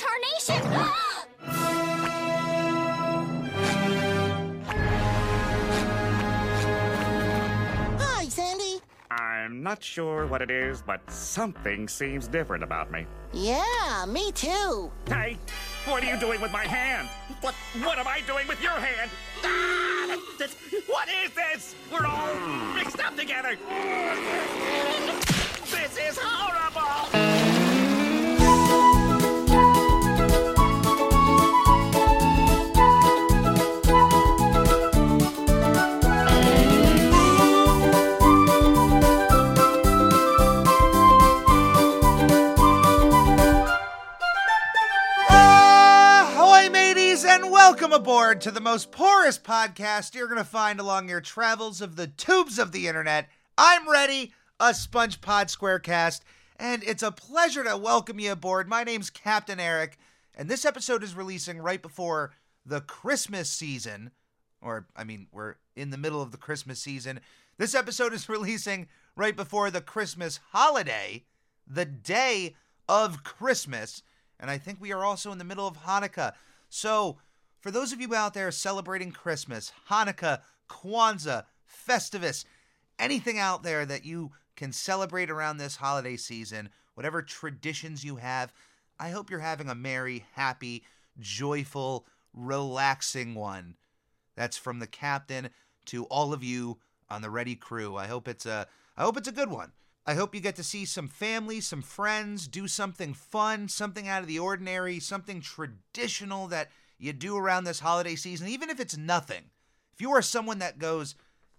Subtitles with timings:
[0.00, 0.62] tarnation!
[7.98, 8.80] Hi, Sandy.
[9.10, 13.06] I'm not sure what it is, but something seems different about me.
[13.32, 14.90] Yeah, me too.
[15.06, 15.36] Hey,
[15.86, 17.08] what are you doing with my hand?
[17.40, 19.10] What what am I doing with your hand?
[19.44, 20.56] Ah, this,
[20.86, 21.74] what is this?
[21.92, 22.34] We're all
[22.74, 23.56] mixed up together.
[25.70, 27.59] This is horrible.
[47.70, 51.94] Welcome aboard to the most porous podcast you're going to find along your travels of
[51.94, 53.28] the tubes of the internet.
[53.56, 56.22] I'm ready, a Sponge Pod Squarecast,
[56.56, 58.68] and it's a pleasure to welcome you aboard.
[58.68, 59.98] My name's Captain Eric,
[60.34, 62.32] and this episode is releasing right before
[62.66, 64.10] the Christmas season.
[64.60, 67.20] Or, I mean, we're in the middle of the Christmas season.
[67.56, 71.22] This episode is releasing right before the Christmas holiday,
[71.68, 72.56] the day
[72.88, 74.02] of Christmas.
[74.40, 76.32] And I think we are also in the middle of Hanukkah.
[76.68, 77.18] So,
[77.60, 81.44] for those of you out there celebrating Christmas, Hanukkah, Kwanzaa,
[81.88, 82.44] Festivus,
[82.98, 88.52] anything out there that you can celebrate around this holiday season, whatever traditions you have,
[88.98, 90.84] I hope you're having a merry, happy,
[91.18, 93.76] joyful, relaxing one.
[94.36, 95.50] That's from the captain
[95.86, 97.96] to all of you on the ready crew.
[97.96, 99.72] I hope it's a I hope it's a good one.
[100.06, 104.22] I hope you get to see some family, some friends, do something fun, something out
[104.22, 108.96] of the ordinary, something traditional that you do around this holiday season, even if it's
[108.96, 109.44] nothing.
[109.94, 111.14] If you are someone that goes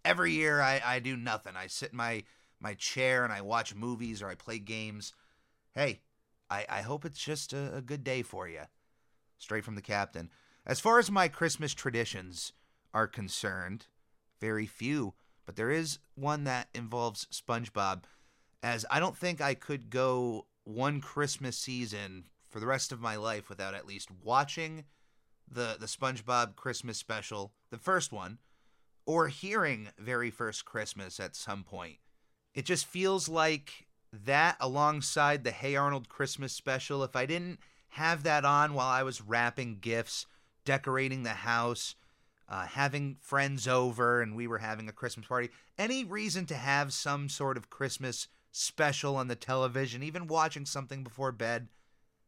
[0.06, 1.54] every year, I, I do nothing.
[1.56, 2.24] I sit in my
[2.60, 5.14] my chair and I watch movies or I play games.
[5.74, 6.02] Hey,
[6.48, 8.62] I, I hope it's just a, a good day for you.
[9.40, 10.30] Straight from the captain.
[10.64, 12.54] As far as my Christmas traditions
[12.94, 13.88] are concerned,
[14.40, 18.04] very few, but there is one that involves SpongeBob
[18.62, 23.16] as I don't think I could go one Christmas season for the rest of my
[23.16, 24.84] life without at least watching
[25.52, 28.40] the the SpongeBob Christmas special, the first one,
[29.06, 31.98] or hearing Very First Christmas at some point.
[32.54, 38.24] It just feels like that alongside the Hey Arnold Christmas special, if I didn't have
[38.24, 40.26] that on while I was wrapping gifts,
[40.66, 41.96] decorating the house,
[42.48, 46.94] uh, having friends over, and we were having a Christmas party, any reason to have
[46.94, 51.70] some sort of Christmas special on the television, even watching something before bed,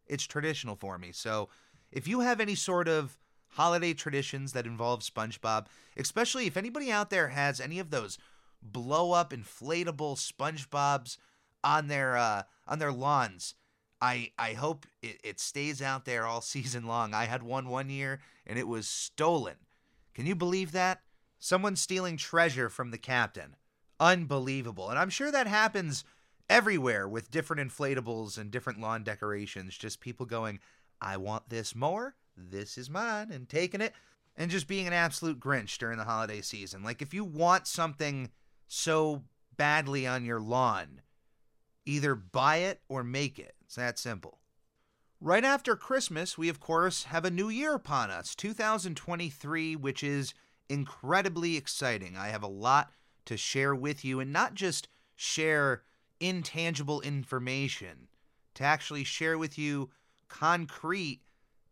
[0.08, 1.12] it's traditional for me.
[1.12, 1.50] So
[1.94, 3.18] if you have any sort of
[3.50, 8.18] holiday traditions that involve SpongeBob, especially if anybody out there has any of those
[8.62, 11.18] blow up inflatable SpongeBobs
[11.64, 13.54] on their uh, on their lawns,
[14.02, 17.14] I I hope it, it stays out there all season long.
[17.14, 19.56] I had one one year and it was stolen.
[20.14, 21.02] Can you believe that?
[21.40, 23.56] Someone stealing treasure from the captain.
[24.00, 24.90] Unbelievable.
[24.90, 26.04] And I'm sure that happens
[26.50, 29.78] everywhere with different inflatables and different lawn decorations.
[29.78, 30.60] Just people going,
[31.04, 32.16] I want this more.
[32.38, 33.32] This is mine.
[33.32, 33.94] And taking it.
[34.36, 36.84] And just being an absolute Grinch during the holiday season.
[36.84, 38.32] Like, if you want something
[38.68, 39.24] so
[39.58, 41.02] badly on your lawn,
[41.86, 43.56] either buy it or make it.
[43.66, 44.40] It's that simple.
[45.22, 50.34] Right after Christmas, we of course have a new year upon us, 2023, which is
[50.68, 52.18] incredibly exciting.
[52.18, 52.92] I have a lot
[53.26, 55.84] to share with you, and not just share
[56.20, 58.10] intangible information,
[58.56, 59.92] to actually share with you
[60.28, 61.22] concrete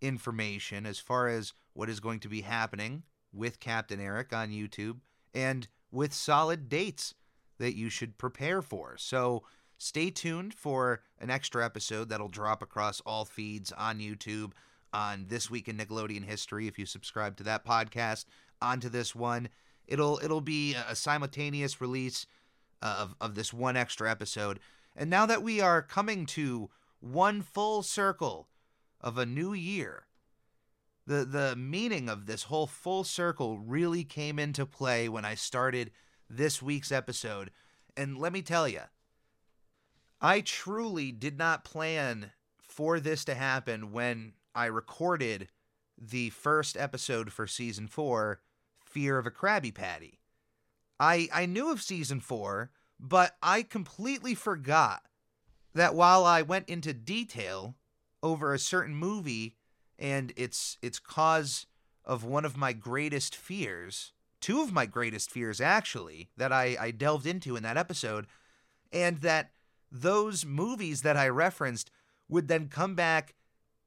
[0.02, 3.04] information as far as what is going to be happening
[3.34, 5.00] with Captain Eric on YouTube
[5.34, 7.14] and with solid dates
[7.60, 8.96] that you should prepare for.
[8.98, 9.44] So
[9.78, 14.52] stay tuned for an extra episode that'll drop across all feeds on YouTube
[14.94, 18.26] on This Week in Nickelodeon History if you subscribe to that podcast
[18.62, 19.50] onto this one.
[19.88, 22.26] It'll it'll be a simultaneous release
[22.82, 24.60] uh, of of this one extra episode.
[24.96, 26.70] And now that we are coming to
[27.02, 28.48] one full circle
[29.02, 30.06] of a new year,
[31.06, 35.92] the the meaning of this whole full circle really came into play when I started
[36.30, 37.52] this week's episode.
[37.98, 38.82] And let me tell you,
[40.22, 45.50] I truly did not plan for this to happen when I recorded
[45.98, 48.40] the first episode for season 4,
[48.86, 50.20] Fear of a Krabby Patty.
[51.00, 52.70] I I knew of season 4,
[53.00, 55.02] but I completely forgot
[55.74, 57.76] that while I went into detail
[58.24, 59.56] over a certain movie
[59.98, 61.66] and its its cause
[62.04, 66.92] of one of my greatest fears, two of my greatest fears actually, that I, I
[66.92, 68.28] delved into in that episode,
[68.92, 69.52] and that
[69.92, 71.92] those movies that I referenced
[72.28, 73.36] would then come back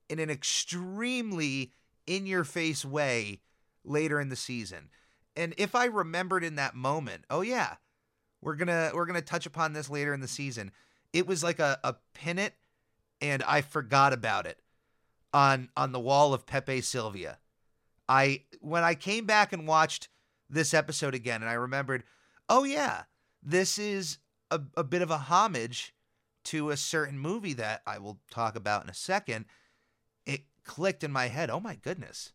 [0.09, 1.73] in an extremely
[2.07, 3.41] in your face way
[3.85, 4.91] later in the season.
[5.37, 7.77] And if I remembered in that moment, oh yeah,
[8.41, 10.71] we're gonna we're gonna touch upon this later in the season.
[11.15, 11.95] It was like a, a
[12.27, 12.55] it
[13.21, 14.59] and I forgot about it
[15.33, 17.39] on on the wall of Pepe Sylvia.
[18.09, 20.09] I when I came back and watched
[20.51, 22.03] this episode again and I remembered,
[22.49, 23.05] oh yeah,
[23.43, 24.19] this is
[24.51, 25.95] a, a bit of a homage
[26.47, 29.47] to a certain movie that I will talk about in a second.
[30.27, 31.49] It clicked in my head.
[31.49, 32.33] Oh my goodness.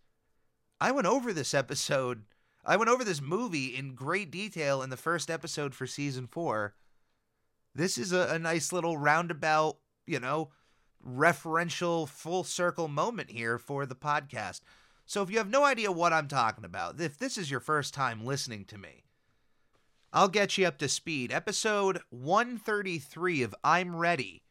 [0.79, 2.23] I went over this episode.
[2.65, 6.75] I went over this movie in great detail in the first episode for season four.
[7.73, 10.49] This is a, a nice little roundabout, you know,
[11.05, 14.61] referential full circle moment here for the podcast.
[15.05, 17.93] So if you have no idea what I'm talking about, if this is your first
[17.93, 19.05] time listening to me,
[20.11, 21.31] I'll get you up to speed.
[21.31, 24.43] Episode 133 of I'm Ready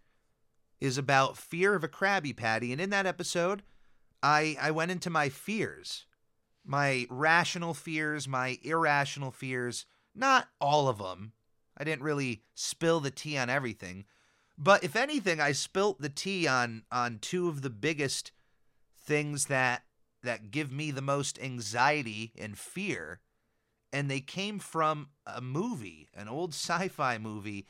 [0.80, 3.62] is about fear of a Krabby Patty, and in that episode,
[4.22, 6.06] I I went into my fears.
[6.64, 11.32] My rational fears, my irrational fears, not all of them.
[11.78, 14.04] I didn't really spill the tea on everything,
[14.58, 18.32] but if anything, I spilt the tea on on two of the biggest
[18.96, 19.84] things that
[20.22, 23.20] that give me the most anxiety and fear
[23.92, 27.66] and they came from a movie, an old sci-fi movie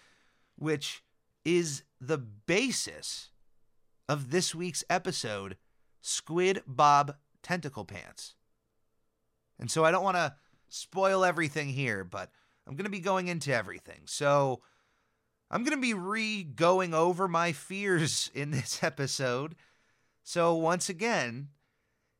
[0.56, 1.04] which
[1.44, 3.30] is the basis
[4.08, 5.56] of this week's episode,
[6.00, 8.34] Squid Bob Tentacle Pants.
[9.58, 10.34] And so I don't want to
[10.68, 12.30] spoil everything here, but
[12.68, 14.02] I'm going to be going into everything.
[14.04, 14.60] So
[15.50, 19.54] I'm going to be re going over my fears in this episode.
[20.22, 21.48] So once again,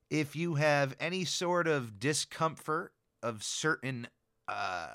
[0.08, 4.08] if you have any sort of discomfort of certain
[4.48, 4.88] uh,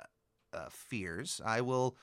[0.51, 1.95] uh, fears, I will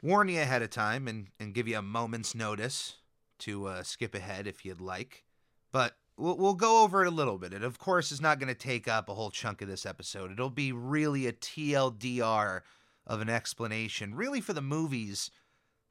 [0.00, 2.98] warn you ahead of time and, and give you a moment's notice
[3.40, 5.24] to uh, skip ahead if you'd like.
[5.72, 7.52] But we'll, we'll go over it a little bit.
[7.52, 10.30] It, of course, is not going to take up a whole chunk of this episode.
[10.30, 12.60] It'll be really a TLDR
[13.06, 15.30] of an explanation, really for the movies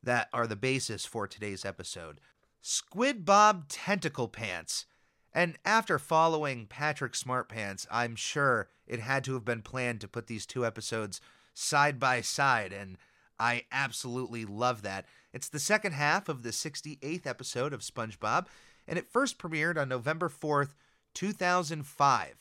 [0.01, 2.21] that are the basis for today's episode.
[2.61, 4.85] Squid Bob Tentacle Pants.
[5.33, 10.27] And after following Patrick Smartpants, I'm sure it had to have been planned to put
[10.27, 11.21] these two episodes
[11.53, 12.97] side by side, and
[13.39, 15.05] I absolutely love that.
[15.33, 18.47] It's the second half of the 68th episode of SpongeBob,
[18.89, 20.73] and it first premiered on November 4th,
[21.13, 22.35] 2005.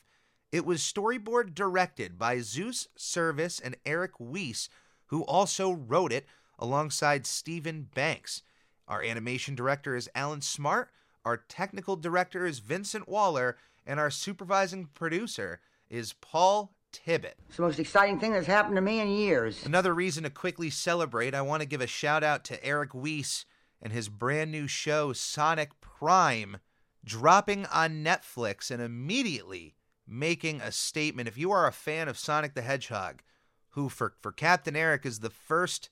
[0.51, 4.67] It was storyboard directed by Zeus Cervas and Eric Wiese,
[5.05, 6.25] who also wrote it
[6.57, 8.41] alongside Steven Banks.
[8.87, 10.89] Our animation director is Alan Smart,
[11.23, 17.35] our technical director is Vincent Waller, and our supervising producer is Paul Tibbitt.
[17.47, 19.63] It's the most exciting thing that's happened to me in years.
[19.67, 23.45] Another reason to quickly celebrate, I want to give a shout out to Eric Wiese
[23.81, 26.57] and his brand new show, Sonic Prime,
[27.03, 29.75] dropping on Netflix and immediately
[30.07, 31.27] making a statement.
[31.27, 33.21] If you are a fan of Sonic the Hedgehog,
[33.69, 35.89] who for, for Captain Eric is the first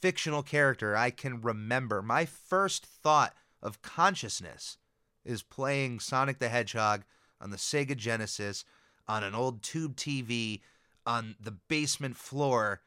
[0.00, 4.78] fictional character I can remember, my first thought of consciousness
[5.24, 7.04] is playing Sonic the Hedgehog
[7.40, 8.64] on the Sega Genesis
[9.06, 10.60] on an old tube TV
[11.06, 12.80] on the basement floor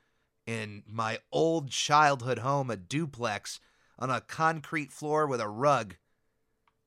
[0.45, 3.59] in my old childhood home, a duplex,
[4.03, 5.95] on a concrete floor with a rug.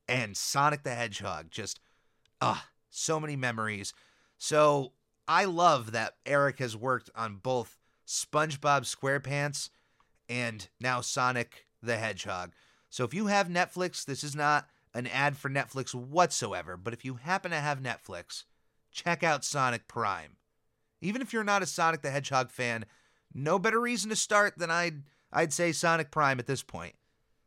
[0.06, 1.50] And Sonic the Hedgehog.
[1.50, 1.80] Just,
[2.42, 3.94] ah, so many memories.
[4.36, 4.92] So
[5.26, 9.70] I love that Eric has worked on both SpongeBob SquarePants
[10.28, 12.52] and now Sonic the Hedgehog.
[12.90, 17.02] So if you have Netflix, this is not an ad for Netflix whatsoever, but if
[17.02, 18.44] you happen to have Netflix,
[18.92, 20.36] check out Sonic Prime.
[21.00, 22.84] Even if you're not a Sonic the Hedgehog fan,
[23.32, 25.02] no better reason to start than I'd
[25.32, 26.94] I'd say Sonic Prime at this point.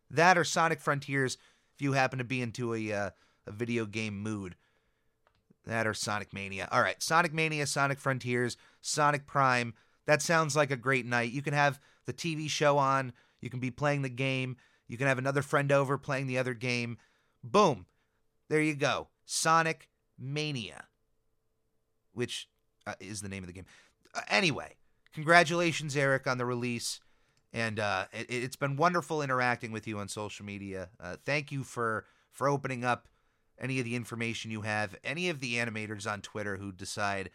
[0.09, 1.37] That or Sonic Frontiers
[1.75, 3.09] if you happen to be into a uh,
[3.47, 4.55] a video game mood.
[5.65, 6.67] That or Sonic Mania.
[6.71, 9.73] All right, Sonic Mania, Sonic Frontiers, Sonic Prime.
[10.05, 11.31] That sounds like a great night.
[11.31, 15.07] You can have the TV show on, you can be playing the game, you can
[15.07, 16.97] have another friend over playing the other game.
[17.43, 17.85] Boom.
[18.49, 19.09] There you go.
[19.25, 20.85] Sonic Mania,
[22.13, 22.49] which
[22.87, 23.65] uh, is the name of the game.
[24.15, 24.75] Uh, anyway,
[25.13, 26.99] congratulations, Eric, on the release.
[27.51, 30.89] And uh, it, has been wonderful interacting with you on social media.
[30.99, 33.07] Uh, thank you for for opening up
[33.59, 34.95] any of the information you have.
[35.03, 37.31] Any of the animators on Twitter who decide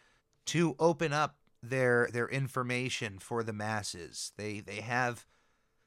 [0.46, 4.32] to open up their their information for the masses.
[4.36, 5.26] They they have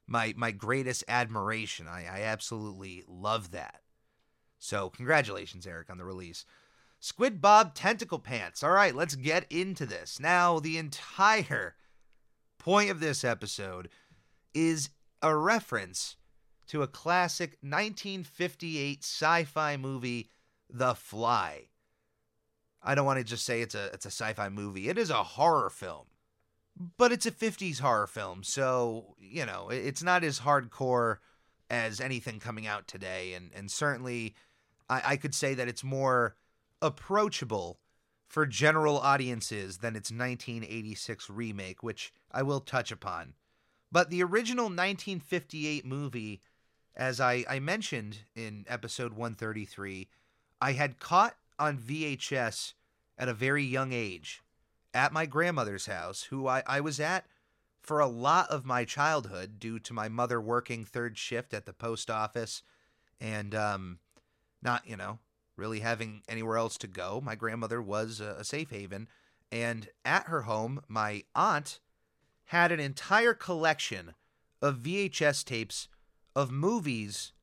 [0.07, 1.87] my my greatest admiration.
[1.87, 3.81] I, I absolutely love that.
[4.59, 6.45] So congratulations, Eric, on the release.
[6.99, 8.63] Squid Bob Tentacle Pants.
[8.63, 10.19] All right, let's get into this.
[10.19, 11.75] Now, the entire
[12.57, 13.89] point of this episode
[14.53, 14.89] is
[15.21, 16.15] a reference
[16.67, 20.29] to a classic 1958 sci-fi movie,
[20.69, 21.69] The Fly.
[22.83, 24.89] I don't want to just say it's a it's a sci-fi movie.
[24.89, 26.05] It is a horror film.
[26.97, 31.17] But it's a 50s horror film, so, you know, it's not as hardcore
[31.71, 34.35] as anything coming out today and and certainly
[34.89, 36.35] I, I could say that it's more
[36.81, 37.79] approachable
[38.27, 43.33] for general audiences than its 1986 remake, which I will touch upon.
[43.91, 46.41] But the original 1958 movie,
[46.95, 50.07] as I, I mentioned in episode 133,
[50.59, 52.73] I had caught on VHS
[53.17, 54.41] at a very young age
[54.93, 57.25] at my grandmother's house, who I, I was at
[57.81, 61.73] for a lot of my childhood due to my mother working third shift at the
[61.73, 62.63] post office
[63.21, 63.99] and um,
[64.61, 65.19] not, you know,
[65.55, 67.21] really having anywhere else to go.
[67.23, 69.07] My grandmother was a, a safe haven.
[69.51, 71.79] And at her home, my aunt
[72.47, 74.13] had an entire collection
[74.61, 75.87] of VHS tapes
[76.35, 77.33] of movies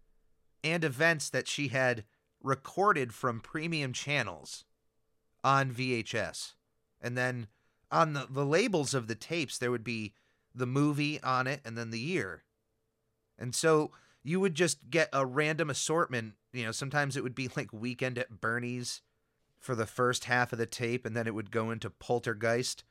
[0.62, 2.04] and events that she had
[2.42, 4.64] recorded from premium channels
[5.42, 6.54] on VHS.
[7.00, 7.48] And then
[7.90, 10.14] on the, the labels of the tapes, there would be
[10.54, 12.44] the movie on it and then the year.
[13.38, 13.90] And so
[14.22, 16.34] you would just get a random assortment.
[16.52, 19.02] You know, sometimes it would be like Weekend at Bernie's
[19.58, 22.84] for the first half of the tape, and then it would go into Poltergeist.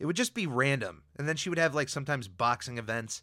[0.00, 1.02] It would just be random.
[1.16, 3.22] And then she would have like sometimes boxing events.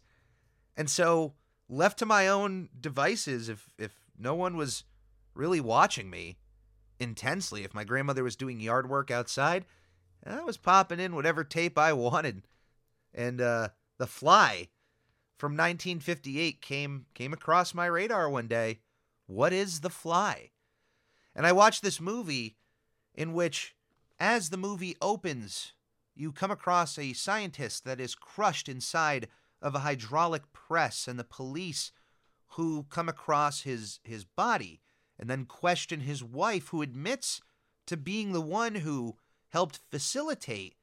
[0.76, 1.34] And so,
[1.68, 4.84] left to my own devices, if if no one was
[5.34, 6.38] really watching me
[7.00, 9.64] intensely, if my grandmother was doing yard work outside,
[10.24, 12.42] I was popping in whatever tape I wanted.
[13.12, 13.68] And uh,
[13.98, 14.68] The Fly
[15.36, 18.78] from 1958 came came across my radar one day.
[19.26, 20.50] What is The Fly?
[21.34, 22.56] And I watched this movie
[23.14, 23.74] in which
[24.20, 25.72] as the movie opens,
[26.18, 29.28] you come across a scientist that is crushed inside
[29.62, 31.92] of a hydraulic press and the police
[32.52, 34.80] who come across his his body
[35.18, 37.40] and then question his wife who admits
[37.86, 39.16] to being the one who
[39.50, 40.74] helped facilitate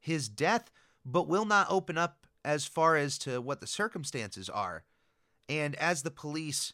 [0.00, 0.70] his death
[1.04, 4.84] but will not open up as far as to what the circumstances are.
[5.48, 6.72] And as the police,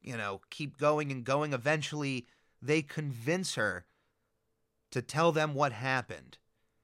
[0.00, 2.26] you know, keep going and going, eventually
[2.60, 3.86] they convince her
[4.90, 6.38] to tell them what happened.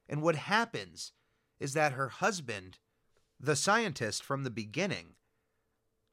[0.09, 1.13] And what happens
[1.61, 2.79] is that her husband,
[3.39, 5.15] the scientist from the beginning,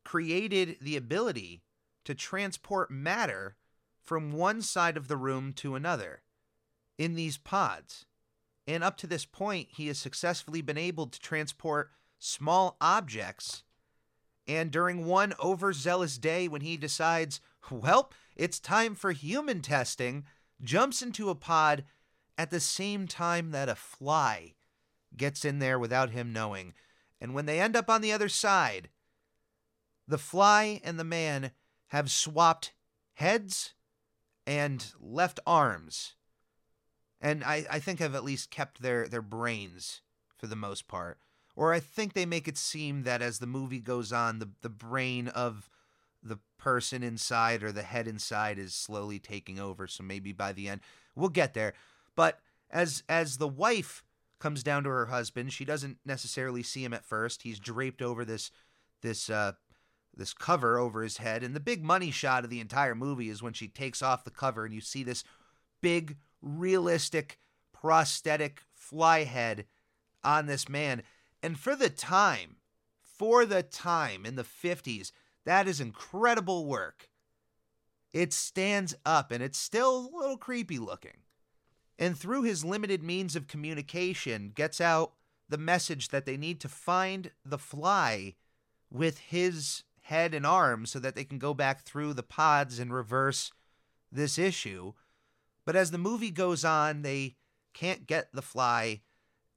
[0.03, 1.63] created the ability
[2.03, 3.55] to transport matter
[4.03, 6.21] from one side of the room to another
[6.97, 8.05] in these pods.
[8.67, 13.63] And up to this point, he has successfully been able to transport small objects.
[14.47, 20.25] And during one overzealous day, when he decides, well, it's time for human testing,
[20.63, 21.83] jumps into a pod
[22.37, 24.55] at the same time that a fly
[25.15, 26.73] gets in there without him knowing.
[27.21, 28.89] And when they end up on the other side,
[30.07, 31.51] the fly and the man
[31.87, 32.73] have swapped
[33.13, 33.73] heads
[34.45, 36.15] and left arms.
[37.21, 40.01] And I, I think have at least kept their, their brains
[40.37, 41.17] for the most part
[41.55, 44.69] or I think they make it seem that as the movie goes on, the the
[44.69, 45.69] brain of
[46.21, 49.87] the person inside or the head inside is slowly taking over.
[49.87, 50.81] So maybe by the end,
[51.15, 51.73] we'll get there.
[52.15, 54.03] But as as the wife
[54.39, 57.43] comes down to her husband, she doesn't necessarily see him at first.
[57.43, 58.51] He's draped over this
[59.01, 59.53] this uh,
[60.15, 63.43] this cover over his head, and the big money shot of the entire movie is
[63.43, 65.23] when she takes off the cover and you see this
[65.81, 67.37] big, realistic,
[67.73, 69.65] prosthetic fly head
[70.23, 71.03] on this man.
[71.43, 72.55] And for the time,
[73.01, 75.11] for the time in the 50s,
[75.45, 77.09] that is incredible work.
[78.13, 81.24] It stands up and it's still a little creepy looking.
[81.97, 85.13] And through his limited means of communication, gets out
[85.47, 88.35] the message that they need to find the fly
[88.89, 92.93] with his head and arms so that they can go back through the pods and
[92.93, 93.51] reverse
[94.11, 94.93] this issue.
[95.65, 97.35] But as the movie goes on, they
[97.73, 99.01] can't get the fly,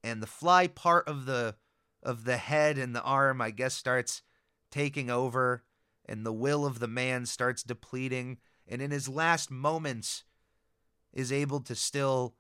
[0.03, 1.57] and the fly part of the
[2.03, 4.23] of the head and the arm, I guess, starts
[4.71, 5.65] taking over,
[6.07, 10.25] and the will of the man starts depleting, and in his last moments
[11.13, 12.35] is able to still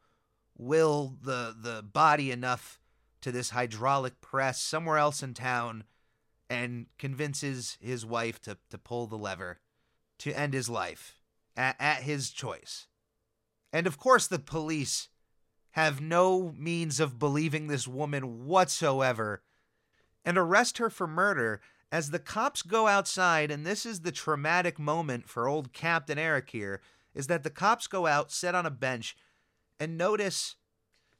[0.56, 2.80] will the the body enough
[3.20, 5.84] to this hydraulic press somewhere else in town
[6.50, 9.58] and convinces his wife to, to pull the lever
[10.18, 11.18] to end his life
[11.56, 12.86] at, at his choice.
[13.72, 15.08] And of course, the police
[15.72, 19.42] have no means of believing this woman whatsoever
[20.24, 21.60] and arrest her for murder
[21.92, 26.50] as the cops go outside and this is the traumatic moment for old Captain Eric
[26.50, 26.80] here
[27.18, 29.14] is that the cops go out sit on a bench
[29.78, 30.56] and notice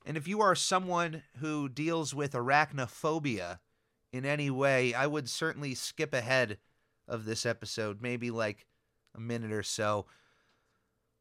[0.07, 3.59] and if you are someone who deals with arachnophobia
[4.13, 6.57] in any way I would certainly skip ahead
[7.07, 8.67] of this episode, maybe like
[9.15, 10.07] a minute or so.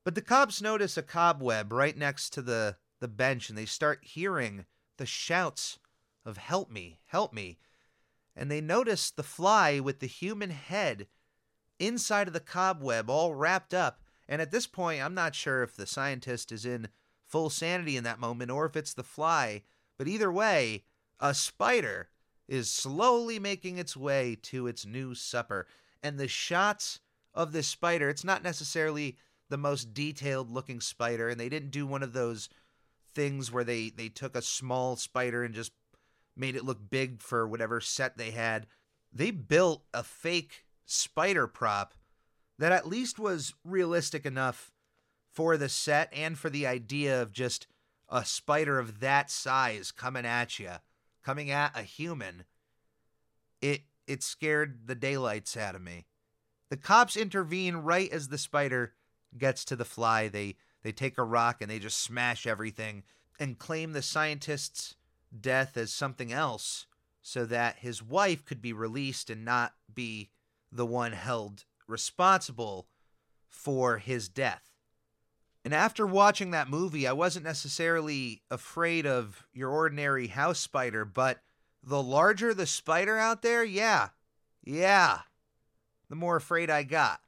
[0.03, 4.00] But the cops notice a cobweb right next to the, the bench and they start
[4.03, 4.65] hearing
[4.98, 5.79] the shouts
[6.25, 7.57] of help me, help me.
[8.36, 11.07] And they notice the fly with the human head
[11.79, 14.01] inside of the cobweb, all wrapped up.
[14.27, 16.89] And at this point, I'm not sure if the scientist is in
[17.25, 19.63] full sanity in that moment or if it's the fly.
[19.98, 20.84] But either way,
[21.19, 22.10] a spider
[22.48, 25.67] is slowly making its way to its new supper.
[26.01, 27.00] And the shots
[27.34, 29.17] of this spider, it's not necessarily
[29.50, 32.50] the most detailed looking spider, and they didn't do one of those
[33.13, 35.72] things where they, they took a small spider and just
[36.36, 38.67] made it look big for whatever set they had.
[39.12, 41.93] They built a fake spider prop
[42.59, 44.71] that at least was realistic enough
[45.31, 47.67] for the set and for the idea of just
[48.09, 50.71] a spider of that size coming at you,
[51.23, 52.45] coming at a human.
[53.61, 56.05] It it scared the daylights out of me.
[56.69, 58.93] The cops intervene right as the spider
[59.37, 60.27] gets to the fly.
[60.27, 63.03] They they take a rock and they just smash everything
[63.39, 64.95] and claim the scientist's
[65.39, 66.87] death as something else
[67.21, 70.29] so that his wife could be released and not be
[70.71, 72.88] the one held responsible
[73.48, 74.72] for his death.
[75.65, 81.39] And after watching that movie, I wasn't necessarily afraid of your ordinary house spider, but
[81.84, 84.10] the larger the spider out there, yeah,
[84.63, 85.20] yeah,
[86.10, 87.20] the more afraid I got.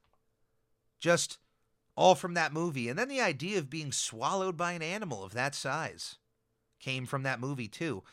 [0.99, 1.37] Just
[1.95, 2.87] all from that movie.
[2.87, 6.15] And then the idea of being swallowed by an animal of that size
[6.79, 8.03] came from that movie, too.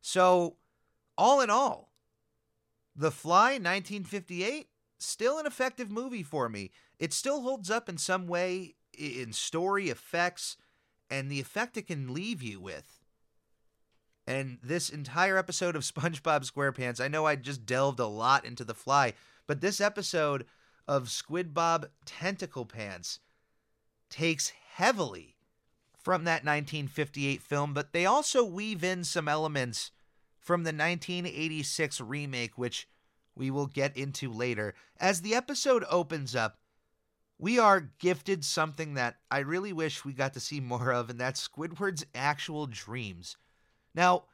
[0.00, 0.56] So,
[1.18, 1.92] all in all,
[2.94, 4.68] The Fly 1958,
[5.04, 6.70] still an effective movie for me.
[6.98, 10.56] It still holds up in some way in story, effects,
[11.10, 13.00] and the effect it can leave you with.
[14.26, 18.64] And this entire episode of SpongeBob SquarePants, I know I just delved a lot into
[18.64, 19.14] The Fly,
[19.46, 20.46] but this episode
[20.86, 23.20] of Squid Bob Tentacle Pants
[24.10, 25.36] takes heavily
[26.02, 29.92] from that 1958 film, but they also weave in some elements
[30.38, 32.88] from the 1986 remake, which
[33.34, 34.74] we will get into later.
[35.00, 36.58] As the episode opens up,
[37.38, 41.18] we are gifted something that I really wish we got to see more of, and
[41.18, 43.36] that's Squidward's actual dreams.
[43.94, 44.24] Now,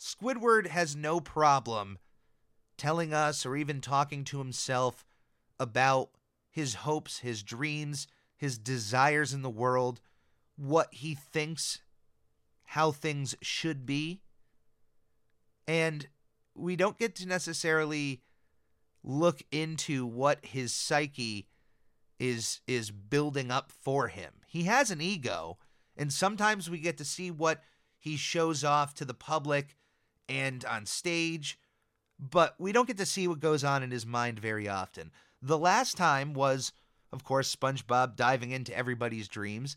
[0.00, 1.98] Squidward has no problem
[2.76, 5.04] telling us or even talking to himself
[5.60, 6.10] about
[6.50, 10.00] his hopes, his dreams, his desires in the world,
[10.56, 11.80] what he thinks
[12.64, 14.22] how things should be.
[15.68, 16.08] And
[16.54, 18.22] we don't get to necessarily
[19.04, 21.46] look into what his psyche
[22.18, 24.32] is is building up for him.
[24.46, 25.58] He has an ego,
[25.96, 27.62] and sometimes we get to see what
[27.98, 29.76] he shows off to the public
[30.28, 31.58] and on stage,
[32.18, 35.10] but we don't get to see what goes on in his mind very often.
[35.40, 36.72] The last time was,
[37.12, 39.76] of course, SpongeBob diving into everybody's dreams,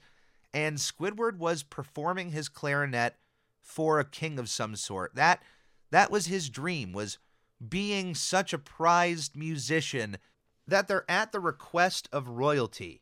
[0.54, 3.16] and Squidward was performing his clarinet
[3.62, 5.16] for a king of some sort.
[5.16, 5.42] That
[5.92, 7.18] that was his dream was
[7.70, 10.18] being such a prized musician
[10.68, 13.02] that they're at the request of royalty.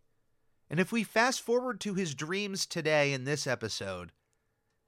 [0.70, 4.12] And if we fast forward to his dreams today in this episode,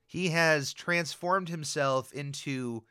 [0.05, 2.83] he has transformed himself into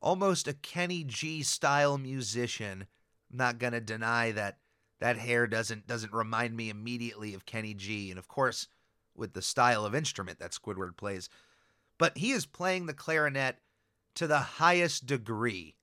[0.00, 2.86] almost a Kenny G style musician.
[3.30, 4.58] I'm not going to deny that
[5.00, 8.68] that hair doesn't doesn't remind me immediately of Kenny G and of course
[9.14, 11.28] with the style of instrument that Squidward plays.
[11.98, 13.58] But he is playing the clarinet
[14.14, 15.76] to the highest degree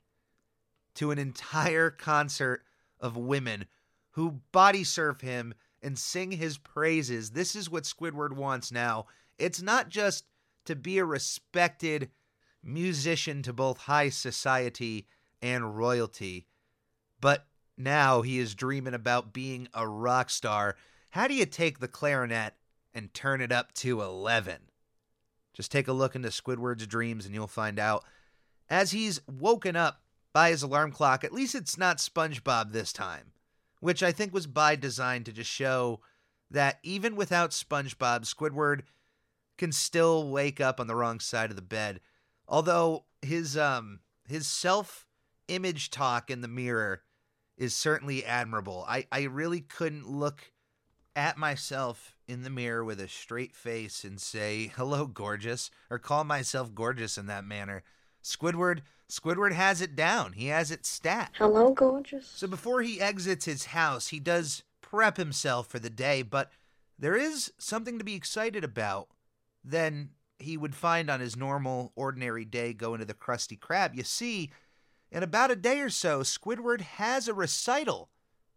[0.96, 2.64] to an entire concert
[3.00, 3.66] of women
[4.12, 7.32] who body surf him and sing his praises.
[7.32, 9.06] This is what Squidward wants now.
[9.38, 10.26] It's not just
[10.66, 12.10] to be a respected
[12.64, 15.08] musician to both high society
[15.42, 16.48] and royalty,
[17.22, 17.46] but
[17.78, 20.76] now he is dreaming about being a rock star.
[21.12, 22.56] How do you take the clarinet
[22.94, 24.58] and turn it up to 11?
[25.54, 28.04] Just take a look into Squidward's dreams and you'll find out.
[28.70, 30.02] As he's woken up
[30.34, 31.24] by his alarm clock.
[31.24, 33.34] At least it's not SpongeBob this time,
[33.80, 36.02] which I think was by design to just show
[36.52, 38.82] that even without SpongeBob, Squidward
[39.58, 42.00] can still wake up on the wrong side of the bed.
[42.48, 45.06] Although his um his self
[45.48, 47.02] image talk in the mirror
[47.58, 48.86] is certainly admirable.
[48.88, 50.54] I, I really couldn't look
[51.16, 56.24] at myself in the mirror with a straight face and say, hello, gorgeous, or call
[56.24, 57.84] myself gorgeous in that manner.
[58.30, 60.34] Squidward Squidward has it down.
[60.34, 61.32] He has it stat.
[61.34, 62.28] Hello, gorgeous.
[62.28, 66.52] So before he exits his house, he does prep himself for the day, but
[66.98, 69.08] there is something to be excited about
[69.64, 73.96] than he would find on his normal, ordinary day going to the Krusty Krab.
[73.96, 74.52] You see,
[75.12, 78.10] in about a day or so, Squidward has a recital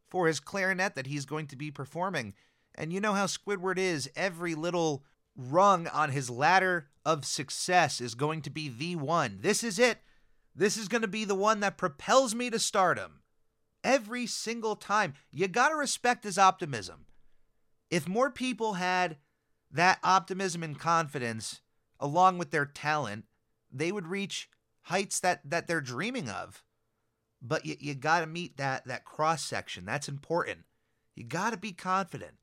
[0.08, 2.35] for his clarinet that he's going to be performing.
[2.74, 4.11] And you know how Squidward is.
[4.14, 5.02] Every little
[5.37, 9.38] rung on his ladder of success is going to be the one.
[9.40, 9.99] This is it.
[10.55, 13.21] This is going to be the one that propels me to stardom.
[13.83, 15.14] Every single time.
[15.31, 17.07] You got to respect his optimism.
[17.90, 19.16] If more people had
[19.71, 21.61] that optimism and confidence
[21.99, 23.25] along with their talent,
[23.73, 24.49] they would reach
[24.83, 26.62] heights that that they're dreaming of.
[27.40, 29.85] But you, you got to meet that that cross section.
[29.85, 30.61] That's important.
[31.16, 32.35] You got to be confident.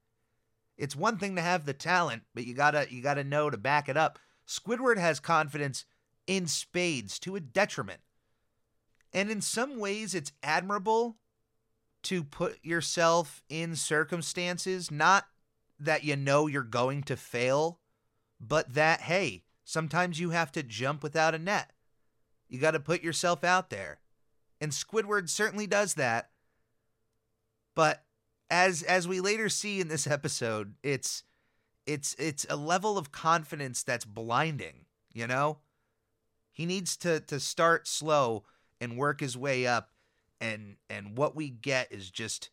[0.79, 3.49] It's one thing to have the talent, but you got to you got to know
[3.49, 4.17] to back it up.
[4.47, 5.83] Squidward has confidence
[6.25, 7.99] in spades to a detriment.
[9.11, 11.17] And in some ways it's admirable
[12.03, 15.25] to put yourself in circumstances not
[15.77, 17.81] that you know you're going to fail,
[18.39, 21.73] but that hey, sometimes you have to jump without a net.
[22.47, 23.99] You got to put yourself out there.
[24.61, 26.29] And Squidward certainly does that.
[27.75, 28.05] But
[28.49, 31.23] as as we later see in this episode, it's
[31.85, 35.59] it's it's a level of confidence that's blinding, you know?
[36.51, 38.43] He needs to to start slow
[38.81, 39.91] and work his way up
[40.39, 42.49] and and what we get is just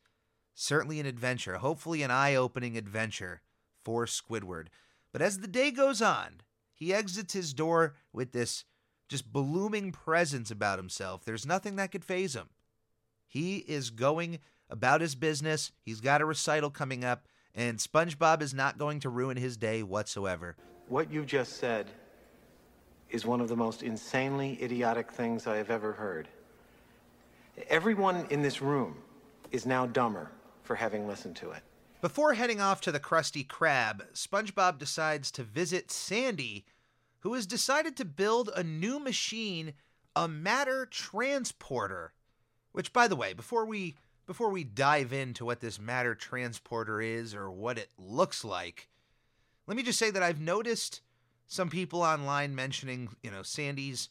[0.55, 3.43] certainly an adventure, hopefully an eye-opening adventure
[3.85, 4.69] for Squidward.
[5.13, 6.41] But as the day goes on,
[6.73, 8.65] he exits his door with this
[9.09, 11.25] just blooming presence about himself.
[11.25, 12.49] There's nothing that could phase him.
[13.27, 14.39] He is going
[14.71, 15.73] about his business.
[15.83, 19.83] He's got a recital coming up, and SpongeBob is not going to ruin his day
[19.83, 20.57] whatsoever.
[20.89, 21.87] What you just said
[23.11, 26.29] is one of the most insanely idiotic things I have ever heard.
[27.69, 28.97] Everyone in this room
[29.51, 30.31] is now dumber
[30.63, 31.63] for having listened to it.
[32.03, 36.67] Before heading off to the Krusty Krab, SpongeBob decides to visit Sandy
[37.27, 39.73] who has decided to build a new machine,
[40.15, 42.13] a matter transporter.
[42.71, 47.35] Which, by the way, before we before we dive into what this matter transporter is
[47.35, 48.89] or what it looks like,
[49.67, 51.01] let me just say that I've noticed
[51.47, 54.09] some people online mentioning, you know, Sandy's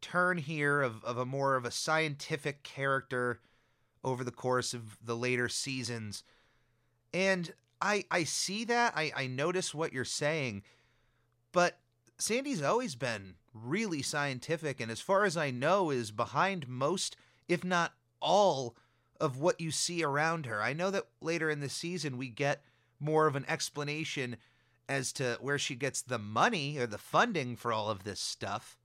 [0.00, 3.40] turn here of, of a more of a scientific character
[4.04, 6.24] over the course of the later seasons.
[7.12, 8.92] And I I see that.
[8.96, 10.62] I, I notice what you're saying.
[11.52, 11.78] But
[12.18, 17.16] Sandy's always been really scientific, and as far as I know, is behind most,
[17.48, 18.76] if not all,
[19.22, 20.60] of what you see around her.
[20.60, 22.64] I know that later in the season we get
[22.98, 24.36] more of an explanation
[24.88, 28.76] as to where she gets the money or the funding for all of this stuff.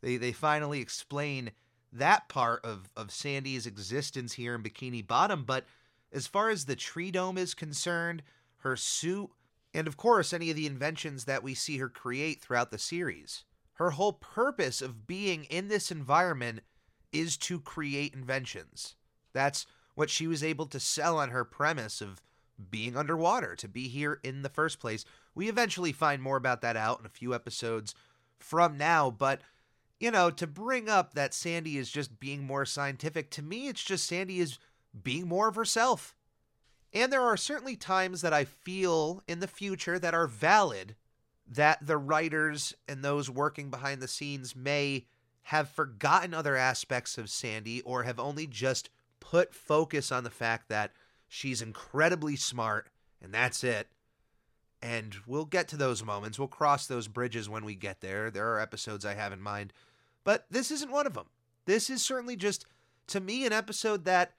[0.00, 1.50] They they finally explain
[1.92, 5.66] that part of, of Sandy's existence here in Bikini Bottom, but
[6.12, 8.22] as far as the tree dome is concerned,
[8.58, 9.30] her suit
[9.74, 13.44] and of course, any of the inventions that we see her create throughout the series.
[13.74, 16.60] Her whole purpose of being in this environment
[17.12, 18.94] is to create inventions.
[19.32, 22.22] That's what she was able to sell on her premise of
[22.70, 25.04] being underwater, to be here in the first place.
[25.34, 27.94] We eventually find more about that out in a few episodes
[28.38, 29.40] from now, but
[29.98, 33.84] you know, to bring up that Sandy is just being more scientific, to me, it's
[33.84, 34.58] just Sandy is
[35.02, 36.16] being more of herself.
[36.92, 40.96] And there are certainly times that I feel in the future that are valid
[41.46, 45.04] that the writers and those working behind the scenes may
[45.44, 48.88] have forgotten other aspects of Sandy or have only just
[49.20, 50.92] put focus on the fact that
[51.28, 52.88] she's incredibly smart
[53.22, 53.88] and that's it.
[54.82, 56.38] And we'll get to those moments.
[56.38, 58.30] We'll cross those bridges when we get there.
[58.30, 59.72] There are episodes I have in mind,
[60.24, 61.26] but this isn't one of them.
[61.66, 62.64] This is certainly just,
[63.08, 64.32] to me, an episode that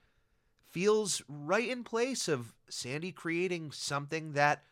[0.71, 4.63] feels right in place of Sandy creating something that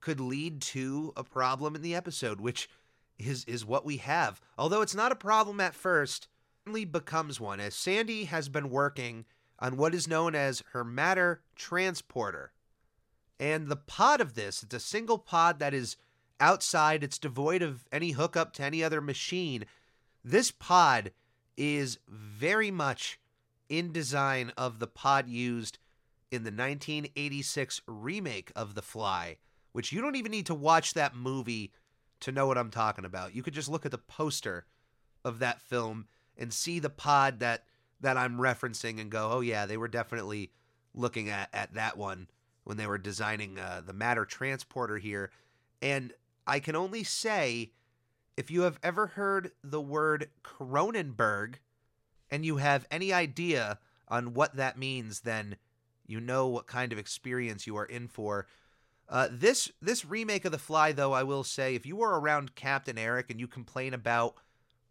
[0.00, 2.70] could lead to a problem in the episode, which
[3.18, 4.40] is is what we have.
[4.56, 6.28] Although it's not a problem at first,
[6.66, 9.26] only becomes one as Sandy has been working
[9.60, 12.52] on what is known as her matter transporter.
[13.38, 15.96] And the pod of this, it's a single pod that is
[16.38, 19.64] outside, it's devoid of any hookup to any other machine.
[20.24, 21.12] This pod
[21.56, 23.20] is very much
[23.68, 25.78] in design of the pod used
[26.30, 29.36] in the 1986 remake of The Fly,
[29.72, 31.72] which you don't even need to watch that movie
[32.20, 33.34] to know what I'm talking about.
[33.34, 34.66] You could just look at the poster
[35.24, 37.64] of that film and see the pod that
[38.00, 40.50] that I'm referencing and go, "Oh yeah, they were definitely
[40.94, 42.28] looking at at that one
[42.64, 45.30] when they were designing uh, the matter transporter here."
[45.82, 46.12] And
[46.46, 47.72] I can only say
[48.36, 51.56] if you have ever heard the word Cronenberg
[52.30, 55.56] and you have any idea on what that means, then
[56.06, 58.46] you know what kind of experience you are in for.
[59.08, 62.54] Uh, this this remake of The Fly, though, I will say, if you are around
[62.54, 64.36] Captain Eric and you complain about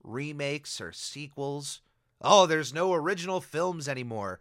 [0.04, 1.82] remakes or sequels
[2.22, 4.40] oh, there's no original films anymore.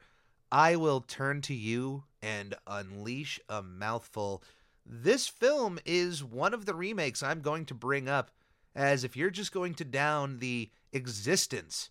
[0.50, 4.42] I will turn to you and unleash a mouthful.
[4.84, 8.30] This film is one of the remakes I'm going to bring up,
[8.74, 11.90] as if you're just going to down the existence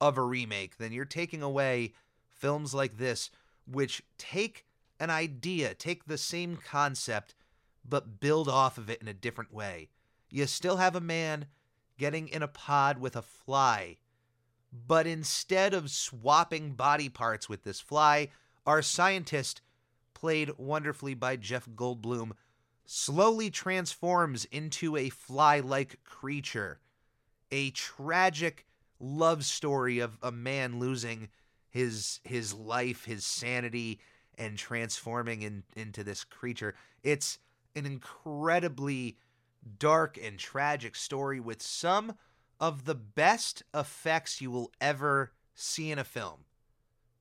[0.00, 1.94] of a remake, then you're taking away
[2.30, 3.30] films like this,
[3.66, 4.64] which take
[5.00, 7.34] an idea, take the same concept,
[7.88, 9.88] but build off of it in a different way.
[10.30, 11.46] You still have a man
[11.98, 13.96] getting in a pod with a fly,
[14.86, 18.28] but instead of swapping body parts with this fly,
[18.66, 19.62] our scientist,
[20.14, 22.32] played wonderfully by Jeff Goldblum,
[22.84, 26.80] slowly transforms into a fly like creature.
[27.52, 28.66] A tragic
[28.98, 31.28] love story of a man losing
[31.68, 34.00] his his life, his sanity,
[34.38, 36.74] and transforming in, into this creature.
[37.02, 37.38] It's
[37.74, 39.18] an incredibly
[39.78, 42.14] dark and tragic story with some
[42.60, 46.44] of the best effects you will ever see in a film.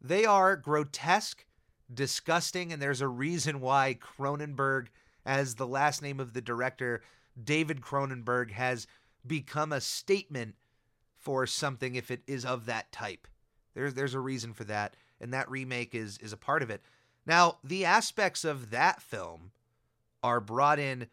[0.02, 1.46] They are grotesque,
[1.94, 4.88] disgusting, and there's a reason why Cronenberg,
[5.26, 7.02] as the last name of the director,
[7.42, 8.88] David Cronenberg, has
[9.26, 10.56] become a statement
[11.18, 13.28] for something if it is of that type.
[13.74, 16.82] There's there's a reason for that, and that remake is is a part of it.
[17.26, 19.52] Now, the aspects of that film
[20.22, 21.08] are brought in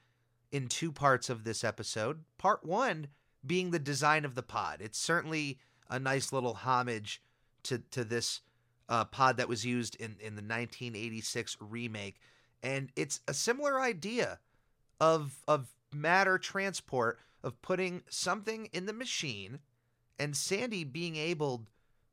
[0.50, 2.20] in two parts of this episode.
[2.37, 3.08] Part 1
[3.46, 4.78] being the design of the pod.
[4.81, 5.59] It's certainly
[5.90, 7.22] a nice little homage
[7.64, 8.40] to to this
[8.88, 12.20] uh, pod that was used in in the 1986 remake,
[12.62, 14.38] and it's a similar idea
[15.00, 19.59] of of matter transport of putting something in the machine
[20.18, 21.66] and Sandy being able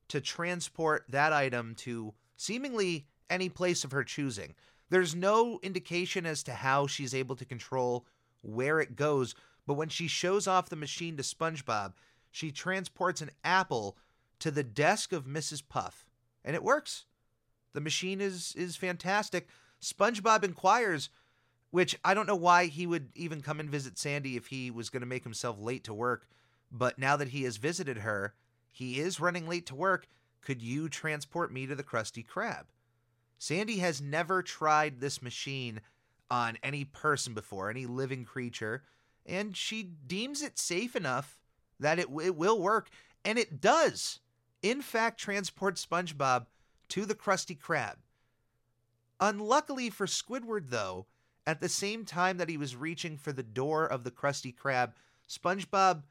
[0.07, 4.55] to transport that item to seemingly any place of her choosing.
[4.89, 8.07] There's no indication as to how she's able to control
[8.41, 9.35] where it goes,
[9.69, 11.93] but when she shows off the machine to SpongeBob,
[12.31, 13.95] she transports an apple
[14.39, 15.61] to the desk of Mrs.
[15.69, 16.07] Puff,
[16.43, 17.05] and it works.
[17.73, 19.47] The machine is is fantastic.
[19.79, 21.09] SpongeBob inquires,
[21.69, 24.89] which I don't know why he would even come and visit Sandy if he was
[24.89, 26.27] going to make himself late to work
[26.71, 28.33] but now that he has visited her,
[28.71, 30.07] he is running late to work.
[30.41, 32.65] Could you transport me to the Krusty Krab?
[33.37, 35.81] Sandy has never tried this machine
[36.29, 38.83] on any person before, any living creature,
[39.29, 41.37] and she deems it safe enough
[41.79, 42.89] that it, it will work,
[43.23, 44.19] and it does,
[44.61, 46.47] in fact, transport SpongeBob
[46.89, 47.95] to the Krusty Krab.
[49.19, 51.05] Unluckily for Squidward, though,
[51.45, 54.93] at the same time that he was reaching for the door of the Krusty Krab,
[55.27, 56.03] SpongeBob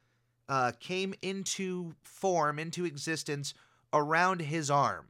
[0.49, 3.55] uh, came into form, into existence
[3.93, 5.09] around his arm.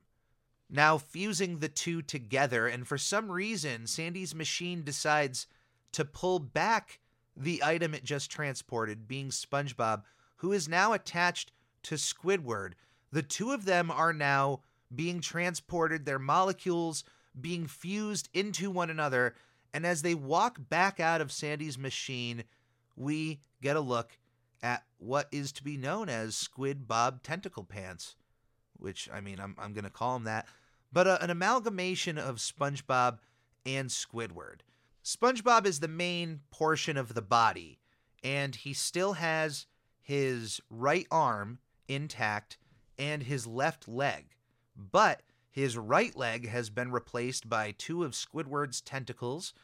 [0.71, 5.47] Now fusing the two together, and for some reason, Sandy's machine decides
[5.93, 7.01] to pull back
[7.39, 10.03] the item it just transported, being SpongeBob,
[10.37, 11.53] who is now attached
[11.85, 12.73] to Squidward.
[13.13, 14.61] The two of them are now
[14.95, 17.05] being transported, their molecules
[17.41, 19.35] being fused into one another,
[19.73, 22.45] and as they walk back out of Sandy's machine,
[22.97, 24.19] we get a look
[24.63, 28.17] at what is to be known as Squid Bob Tentacle Pants,
[28.77, 30.47] which, I mean, I'm, I'm going to call him that,
[30.93, 33.19] but uh, an amalgamation of SpongeBob
[33.65, 34.61] and Squidward.
[35.09, 37.79] SpongeBob is the main portion of the body,
[38.23, 39.65] and he still has
[40.03, 42.59] his right arm intact
[42.99, 44.37] and his left leg,
[44.77, 49.55] but his right leg has been replaced by two of Squidward's tentacles.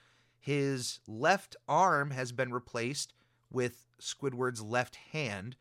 [0.40, 3.12] His left arm has been replaced
[3.52, 5.57] with Squidward's left hand,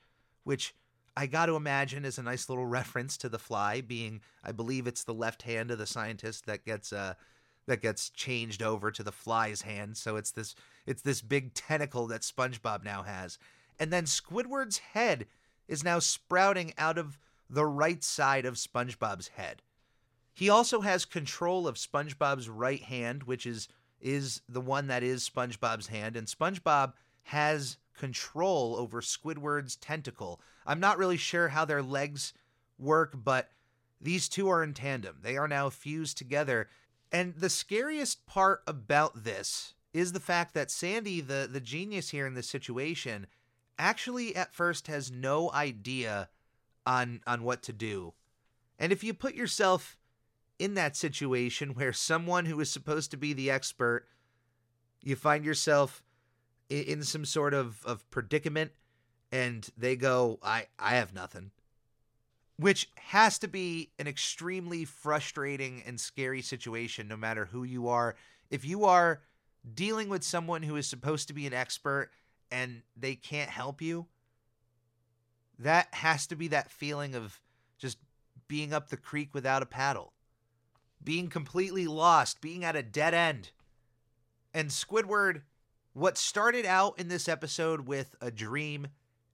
[0.45, 0.73] which
[1.17, 4.87] I got to imagine is a nice little reference to the fly being I believe
[4.87, 7.15] it's the left hand of the scientist that gets uh
[7.67, 9.97] that gets changed over to the fly's hand.
[9.97, 13.37] So it's this it's this big tentacle that SpongeBob now has.
[13.79, 15.27] And then Squidward's head
[15.67, 17.17] is now sprouting out of
[17.49, 19.61] the right side of SpongeBob's head.
[20.33, 23.67] He also has control of SpongeBob's right hand, which is
[24.01, 30.41] is the one that is SpongeBob's hand, and SpongeBob has control over Squidward's tentacle.
[30.65, 32.33] I'm not really sure how their legs
[32.77, 33.49] work, but
[34.01, 35.19] these two are in tandem.
[35.21, 36.67] They are now fused together.
[37.13, 42.25] And the scariest part about this is the fact that Sandy, the, the genius here
[42.25, 43.27] in this situation,
[43.77, 46.29] actually at first has no idea
[46.85, 48.13] on on what to do.
[48.79, 49.97] And if you put yourself
[50.59, 54.07] in that situation where someone who is supposed to be the expert,
[55.01, 56.03] you find yourself
[56.69, 58.71] in some sort of, of predicament
[59.31, 61.51] and they go, I, I have nothing.
[62.57, 68.15] Which has to be an extremely frustrating and scary situation, no matter who you are.
[68.51, 69.21] If you are
[69.73, 72.11] dealing with someone who is supposed to be an expert
[72.51, 74.07] and they can't help you,
[75.59, 77.39] that has to be that feeling of
[77.77, 77.97] just
[78.47, 80.13] being up the creek without a paddle,
[81.03, 83.51] being completely lost, being at a dead end.
[84.53, 85.41] And Squidward,
[85.93, 88.87] what started out in this episode with a dream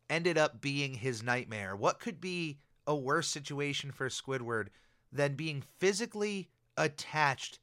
[0.09, 1.75] ended up being his nightmare.
[1.75, 4.67] What could be a worse situation for Squidward
[5.11, 7.59] than being physically attached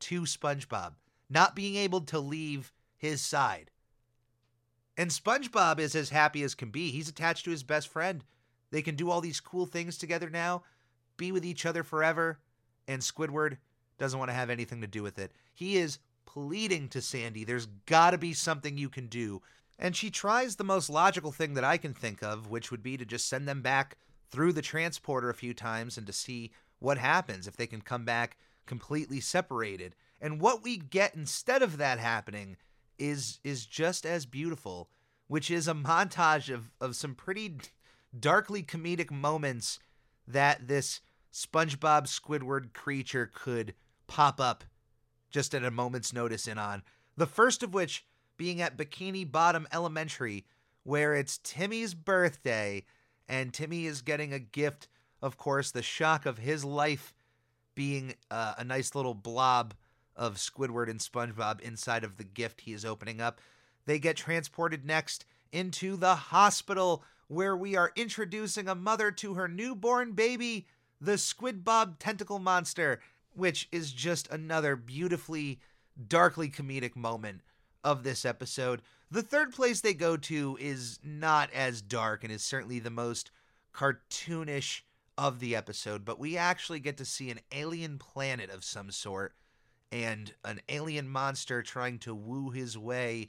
[0.00, 0.94] to SpongeBob,
[1.28, 3.70] not being able to leave his side?
[4.96, 6.90] And SpongeBob is as happy as can be.
[6.90, 8.24] He's attached to his best friend.
[8.70, 10.62] They can do all these cool things together now,
[11.16, 12.40] be with each other forever,
[12.88, 13.58] and Squidward
[13.98, 15.32] doesn't want to have anything to do with it.
[15.52, 19.42] He is pleading to Sandy, there's got to be something you can do.
[19.78, 22.96] And she tries the most logical thing that I can think of, which would be
[22.96, 23.96] to just send them back
[24.30, 28.04] through the transporter a few times and to see what happens if they can come
[28.04, 29.94] back completely separated.
[30.20, 32.56] And what we get instead of that happening
[32.98, 34.90] is is just as beautiful,
[35.26, 37.56] which is a montage of of some pretty
[38.18, 39.78] darkly comedic moments
[40.26, 41.00] that this
[41.32, 43.74] SpongeBob Squidward creature could
[44.06, 44.64] pop up
[45.30, 46.82] just at a moment's notice in on.
[47.16, 48.04] The first of which
[48.36, 50.46] being at Bikini Bottom Elementary,
[50.82, 52.84] where it's Timmy's birthday,
[53.30, 54.88] and Timmy is getting a gift.
[55.22, 57.14] Of course, the shock of his life
[57.76, 59.72] being uh, a nice little blob
[60.16, 63.40] of Squidward and SpongeBob inside of the gift he is opening up.
[63.86, 69.46] They get transported next into the hospital where we are introducing a mother to her
[69.46, 70.66] newborn baby,
[71.00, 73.00] the Squidbob tentacle monster,
[73.32, 75.60] which is just another beautifully
[76.08, 77.42] darkly comedic moment
[77.84, 78.82] of this episode.
[79.10, 83.32] The third place they go to is not as dark and is certainly the most
[83.74, 84.82] cartoonish
[85.18, 89.34] of the episode, but we actually get to see an alien planet of some sort
[89.90, 93.28] and an alien monster trying to woo his way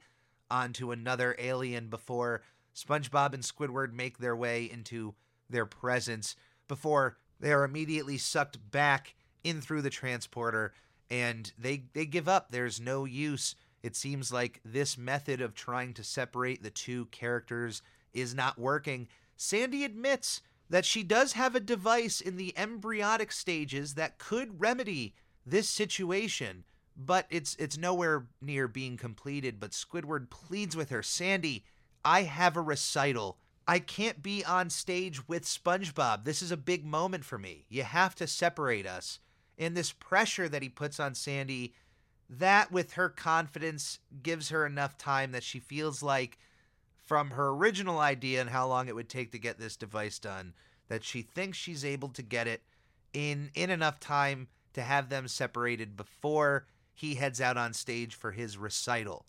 [0.52, 2.44] onto another alien before
[2.76, 5.16] SpongeBob and Squidward make their way into
[5.50, 6.36] their presence
[6.68, 10.74] before they are immediately sucked back in through the transporter
[11.10, 12.52] and they they give up.
[12.52, 17.82] There's no use it seems like this method of trying to separate the two characters
[18.14, 19.08] is not working.
[19.36, 25.14] Sandy admits that she does have a device in the embryonic stages that could remedy
[25.46, 26.64] this situation,
[26.96, 29.60] but it's it's nowhere near being completed.
[29.60, 31.66] But Squidward pleads with her, Sandy,
[32.06, 33.38] I have a recital.
[33.68, 36.24] I can't be on stage with SpongeBob.
[36.24, 37.66] This is a big moment for me.
[37.70, 39.20] You have to separate us.
[39.58, 41.74] And this pressure that he puts on Sandy
[42.32, 46.40] that with her confidence gives her enough time that she feels like
[46.96, 50.54] from her original idea and how long it would take to get this device done
[50.88, 52.64] that she thinks she's able to get it
[53.14, 58.32] in in enough time to have them separated before he heads out on stage for
[58.32, 59.26] his recital.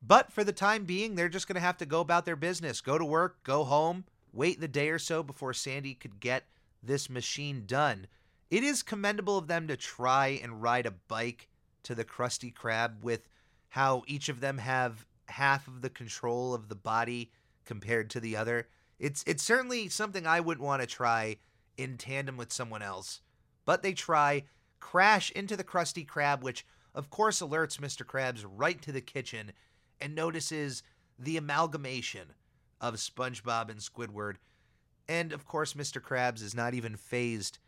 [0.00, 2.80] But for the time being, they're just going to have to go about their business,
[2.80, 6.44] go to work, go home, wait the day or so before Sandy could get
[6.82, 8.06] this machine done.
[8.50, 11.48] It is commendable of them to try and ride a bike
[11.84, 13.28] to the Krusty Krab with
[13.70, 17.30] how each of them have half of the control of the body
[17.64, 18.68] compared to the other.
[18.98, 21.36] It's it's certainly something I wouldn't want to try
[21.76, 23.20] in tandem with someone else.
[23.64, 24.44] But they try,
[24.80, 28.04] crash into the Krusty Krab, which of course alerts Mr.
[28.04, 29.52] Krabs right to the kitchen
[30.00, 30.82] and notices
[31.18, 32.34] the amalgamation
[32.80, 34.36] of SpongeBob and Squidward.
[35.08, 36.00] And of course, Mr.
[36.00, 37.58] Krabs is not even fazed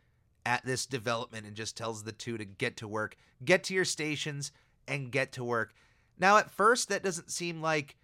[0.47, 3.83] at this development and just tells the two to get to work, get to your
[3.83, 4.53] stations,
[4.87, 5.73] and get to work.
[6.17, 7.97] Now, at first, that doesn't seem like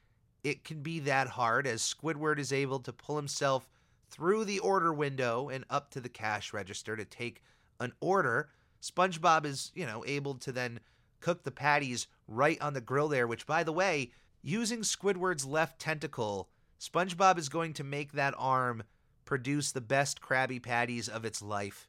[0.44, 3.70] it can be that hard, as Squidward is able to pull himself
[4.10, 7.42] through the order window and up to the cash register to take
[7.80, 8.50] an order.
[8.82, 10.82] SpongeBob is, you know, able to then
[11.22, 15.80] cook the patties right on the grill there, which, by the way, using Squidward's left
[15.80, 18.84] tentacle, SpongeBob is going to make that arm
[19.24, 21.88] produce the best Krabby Patties of its life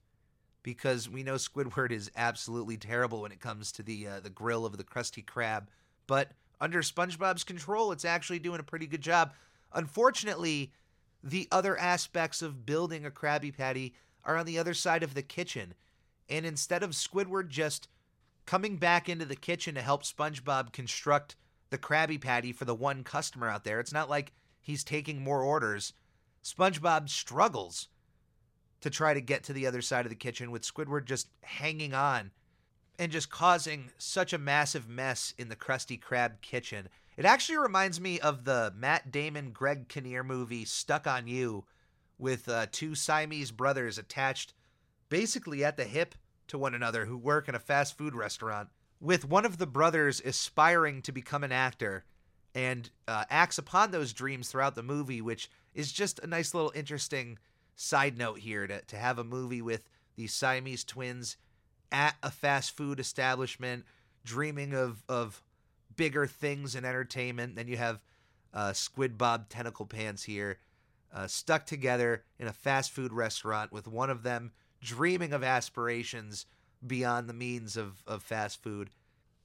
[0.65, 4.67] because we know Squidward is absolutely terrible when it comes to the uh, the grill
[4.67, 5.67] of the Krusty Krab.
[6.09, 9.33] But under SpongeBob's control, it's actually doing a pretty good job.
[9.73, 10.73] Unfortunately,
[11.23, 15.23] the other aspects of building a Krabby Patty are on the other side of the
[15.23, 15.75] kitchen,
[16.29, 17.89] and instead of Squidward just
[18.47, 21.37] coming back into the kitchen to help SpongeBob construct
[21.71, 25.43] the Krabby Patty for the one customer out there, it's not like he's taking more
[25.43, 25.93] orders.
[26.43, 27.89] SpongeBob struggles
[28.85, 31.95] to try to get to the other side of the kitchen with Squidward just hanging
[31.95, 32.31] on
[32.99, 36.91] and just causing such a massive mess in the Krusty Krab kitchen.
[37.17, 41.65] It actually reminds me of the Matt Damon Greg Kinnear movie Stuck on You
[42.19, 44.53] with uh, two Siamese brothers attached
[45.09, 46.15] basically at the hip
[46.49, 48.69] to one another who work in a fast food restaurant
[49.01, 52.05] with one of the brothers aspiring to become an actor
[52.55, 56.73] and uh, acts upon those dreams throughout the movie which is just a nice little
[56.75, 57.39] interesting
[57.77, 61.37] side note here to, to have a movie with these Siamese twins
[61.91, 63.85] at a fast food establishment,
[64.25, 65.43] dreaming of of
[65.97, 67.57] bigger things in entertainment.
[67.57, 68.01] Then you have
[68.53, 70.59] uh, Squid Bob Tentacle Pants here,
[71.13, 76.47] uh, stuck together in a fast food restaurant with one of them dreaming of aspirations
[76.87, 78.91] beyond the means of, of fast food.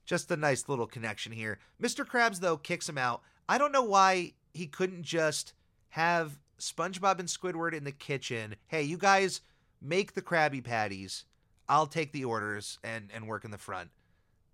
[0.05, 1.59] Just a nice little connection here.
[1.81, 2.05] Mr.
[2.05, 3.21] Krabs, though, kicks him out.
[3.47, 5.53] I don't know why he couldn't just
[5.89, 8.55] have SpongeBob and Squidward in the kitchen.
[8.67, 9.41] Hey, you guys
[9.81, 11.25] make the Krabby Patties.
[11.67, 13.89] I'll take the orders and, and work in the front.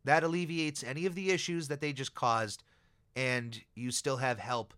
[0.03, 2.63] That alleviates any of the issues that they just caused,
[3.15, 4.73] and you still have help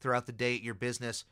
[0.00, 1.24] throughout the day at your business.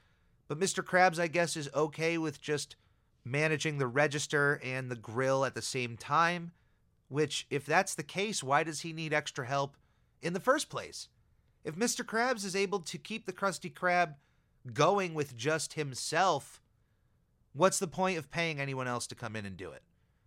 [0.48, 0.82] But Mr.
[0.82, 2.76] Krabs, I guess, is okay with just
[3.24, 6.52] managing the register and the grill at the same time.
[7.08, 9.76] Which, if that's the case, why does he need extra help
[10.20, 11.08] in the first place?
[11.64, 12.04] If Mr.
[12.04, 14.14] Krabs is able to keep the Krusty Krab
[14.72, 16.60] going with just himself,
[17.52, 19.82] what's the point of paying anyone else to come in and do it?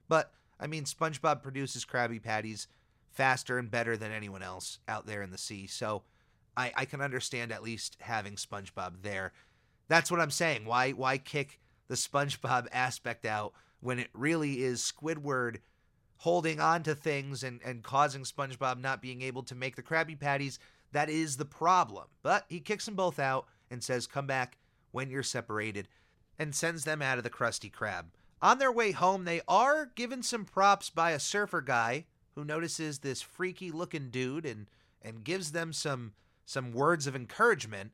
[0.08, 2.68] But, I mean, SpongeBob produces Krabby Patties
[3.12, 6.04] faster and better than anyone else out there in the sea, so
[6.56, 9.34] I, I can understand at least having SpongeBob there.
[9.88, 10.66] That's what I'm saying.
[10.66, 15.58] Why why kick the SpongeBob aspect out when it really is Squidward
[16.18, 20.20] holding on to things and, and causing SpongeBob not being able to make the Krabby
[20.20, 20.60] Patties?
[20.92, 22.08] That is the problem.
[22.24, 24.58] But he kicks them both out and says, Come back
[24.92, 25.88] when you're separated,
[26.38, 28.06] and sends them out of the Krusty Krab.
[28.42, 32.06] On their way home, they are given some props by a surfer guy
[32.36, 34.68] who notices this freaky looking dude and,
[35.02, 36.14] and gives them some
[36.46, 37.92] some words of encouragement.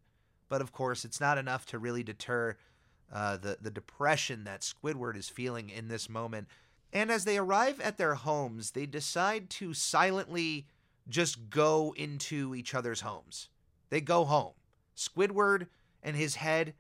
[0.47, 2.55] But of course, it's not enough to really deter
[3.11, 6.47] uh, the, the depression that Squidward is feeling in this moment.
[6.93, 10.67] And as they arrive at their homes, they decide to silently
[11.09, 13.49] just go into each other's homes.
[13.89, 14.53] They go home.
[14.95, 15.67] Squidward
[16.01, 16.73] and his head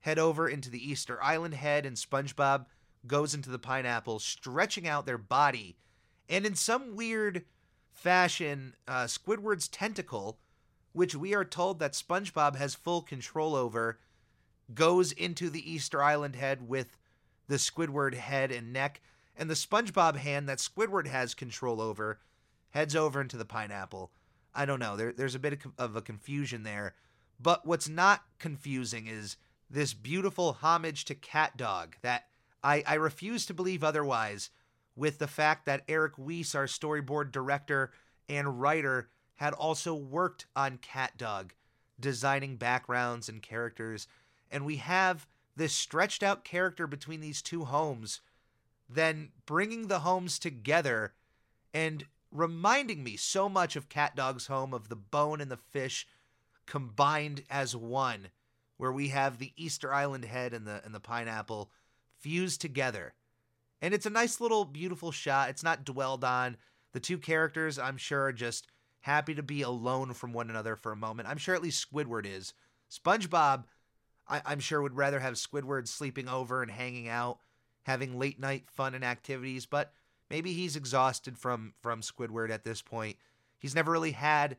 [0.00, 2.66] head over into the Easter Island head, and SpongeBob
[3.06, 5.76] goes into the pineapple, stretching out their body.
[6.28, 7.44] And in some weird
[7.92, 10.38] fashion, uh, Squidward's tentacle,
[10.92, 13.98] which we are told that SpongeBob has full control over,
[14.74, 16.96] goes into the Easter Island head with
[17.48, 19.00] the Squidward head and neck,
[19.36, 22.20] and the SpongeBob hand that Squidward has control over
[22.70, 24.12] heads over into the pineapple.
[24.54, 24.96] I don't know.
[24.96, 26.94] There, there's a bit of, of a confusion there.
[27.40, 29.36] But what's not confusing is
[29.68, 32.26] this beautiful homage to CatDog that
[32.62, 34.50] I, I refuse to believe otherwise
[34.94, 37.92] with the fact that Eric Wiese, our storyboard director
[38.28, 41.50] and writer, had also worked on CatDog,
[42.00, 44.08] designing backgrounds and characters.
[44.50, 48.20] And we have this stretched out character between these two homes,
[48.88, 51.12] then bringing the homes together
[51.74, 56.06] and reminding me so much of CatDog's home, of the bone and the fish
[56.66, 58.28] combined as one,
[58.76, 61.70] where we have the Easter Island head and the and the pineapple
[62.18, 63.14] fused together.
[63.80, 65.50] And it's a nice little beautiful shot.
[65.50, 66.56] It's not dwelled on.
[66.92, 68.66] The two characters, I'm sure, are just
[69.00, 71.28] happy to be alone from one another for a moment.
[71.28, 72.54] I'm sure at least Squidward is.
[72.90, 73.64] SpongeBob,
[74.26, 77.38] I, I'm sure, would rather have Squidward sleeping over and hanging out,
[77.84, 79.92] having late night fun and activities, but
[80.30, 83.16] maybe he's exhausted from from Squidward at this point.
[83.58, 84.56] He's never really had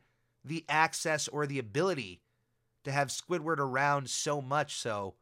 [0.48, 2.22] the access or the ability
[2.84, 5.16] to have Squidward around so much so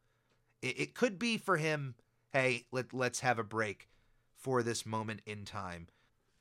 [0.61, 1.95] it, it could be for him,
[2.33, 3.87] hey, let, let's have a break
[4.35, 5.87] for this moment in time.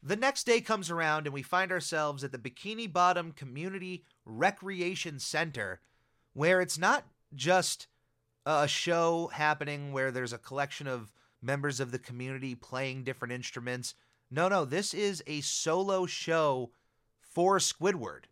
[0.03, 5.19] The next day comes around and we find ourselves at the Bikini Bottom Community Recreation
[5.19, 5.81] Center,
[6.35, 7.87] where it's not just
[8.45, 13.95] a show happening where there's a collection of members of the community playing different instruments.
[14.31, 16.71] No, no, this is a solo show
[17.21, 18.25] for Squidward.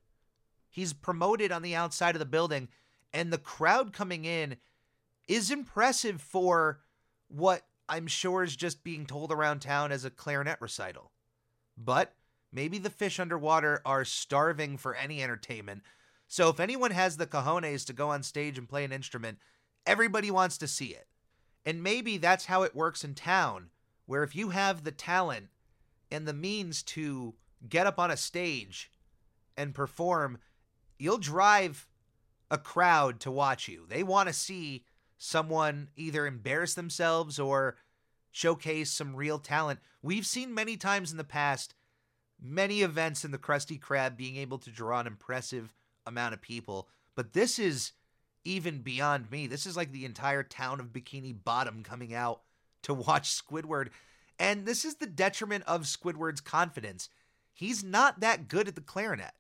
[0.73, 2.69] He's promoted on the outside of the building,
[3.13, 4.57] and the crowd coming in
[5.29, 6.81] is impressive for
[7.29, 11.13] what I'm sure is just being told around town as a clarinet recital.
[11.77, 12.15] But
[12.51, 15.83] maybe the fish underwater are starving for any entertainment.
[16.27, 19.39] So if anyone has the cojones to go on stage and play an instrument,
[19.87, 21.07] everybody wants to see it.
[21.67, 23.69] And maybe that's how it works in town,
[24.07, 25.49] where if you have the talent
[26.11, 27.35] and the means to
[27.69, 28.91] get up on a stage
[29.55, 30.39] and perform,
[31.03, 31.89] you'll drive
[32.51, 33.87] a crowd to watch you.
[33.89, 34.85] They want to see
[35.19, 37.77] someone either embarrass themselves or
[38.31, 39.81] showcase some real talent.
[40.01, 41.75] We've seen many times in the past
[42.41, 45.75] many events in the Krusty Krab being able to draw an impressive
[46.07, 47.93] amount of people, but this is
[48.45, 49.47] even beyond me.
[49.47, 52.43] This is like the entire town of Bikini Bottom coming out
[52.83, 53.89] to watch Squidward.
[54.39, 57.09] And this is the detriment of Squidward's confidence.
[57.53, 59.33] He's not that good at the clarinet.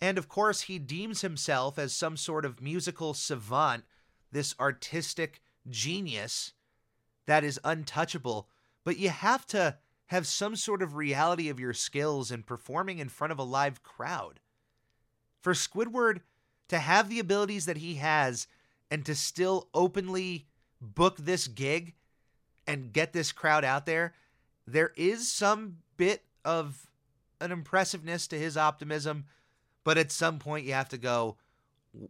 [0.00, 3.84] And of course, he deems himself as some sort of musical savant,
[4.32, 6.52] this artistic genius
[7.26, 8.48] that is untouchable.
[8.82, 9.76] but you have to
[10.06, 13.82] have some sort of reality of your skills in performing in front of a live
[13.82, 14.40] crowd.
[15.40, 16.20] For Squidward
[16.68, 18.48] to have the abilities that he has
[18.90, 20.46] and to still openly
[20.80, 21.94] book this gig
[22.66, 24.14] and get this crowd out there,
[24.66, 26.86] there is some bit of
[27.40, 29.26] an impressiveness to his optimism,
[29.84, 31.36] but at some point you have to go,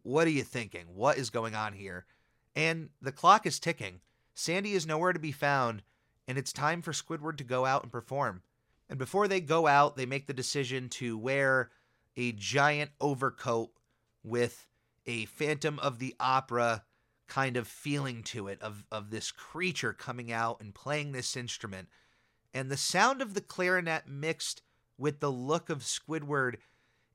[0.02, 0.86] what are you thinking?
[0.94, 2.06] What is going on here?
[2.54, 4.00] And the clock is ticking.
[4.34, 5.82] Sandy is nowhere to be found,
[6.26, 8.42] and it's time for Squidward to go out and perform.
[8.88, 11.70] And before they go out, they make the decision to wear
[12.16, 13.70] a giant overcoat
[14.22, 14.66] with
[15.06, 16.84] a Phantom of the Opera
[17.28, 21.88] kind of feeling to it of, of this creature coming out and playing this instrument.
[22.52, 24.62] And the sound of the clarinet mixed
[24.98, 26.56] with the look of Squidward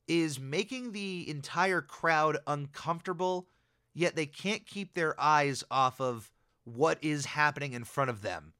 [0.08, 3.48] is making the entire crowd uncomfortable,
[3.94, 6.30] yet they can't keep their eyes off of
[6.64, 8.52] what is happening in front of them.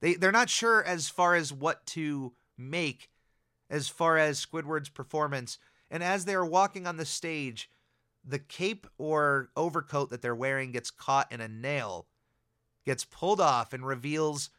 [0.00, 3.10] They they're not sure as far as what to make
[3.70, 5.58] as far as Squidward's performance.
[5.90, 7.70] And as they are walking on the stage,
[8.24, 12.06] the cape or overcoat that they're wearing gets caught in a nail,
[12.84, 14.50] gets pulled off and reveals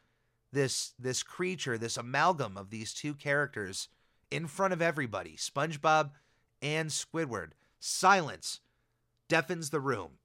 [0.52, 3.88] this this creature, this amalgam of these two characters
[4.30, 6.10] in front of everybody, SpongeBob
[6.62, 7.50] and Squidward.
[7.78, 8.60] Silence
[9.28, 10.18] deafens the room.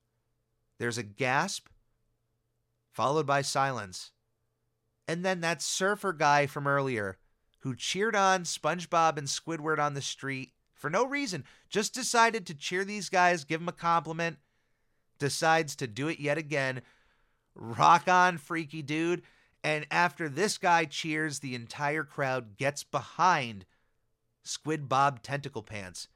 [0.80, 1.68] There's a gasp,
[2.92, 4.12] followed by silence.
[5.08, 7.18] And then that surfer guy from earlier
[7.60, 12.56] who cheered on SpongeBob and Squidward on the street for no reason, just decided to
[12.56, 14.38] cheer these guys, give them a compliment,
[15.20, 16.82] decides to do it yet again.
[17.54, 19.22] Rock on, freaky dude.
[19.64, 23.66] And after this guy cheers, the entire crowd gets behind
[24.44, 26.08] Squid Bob Tentacle Pants.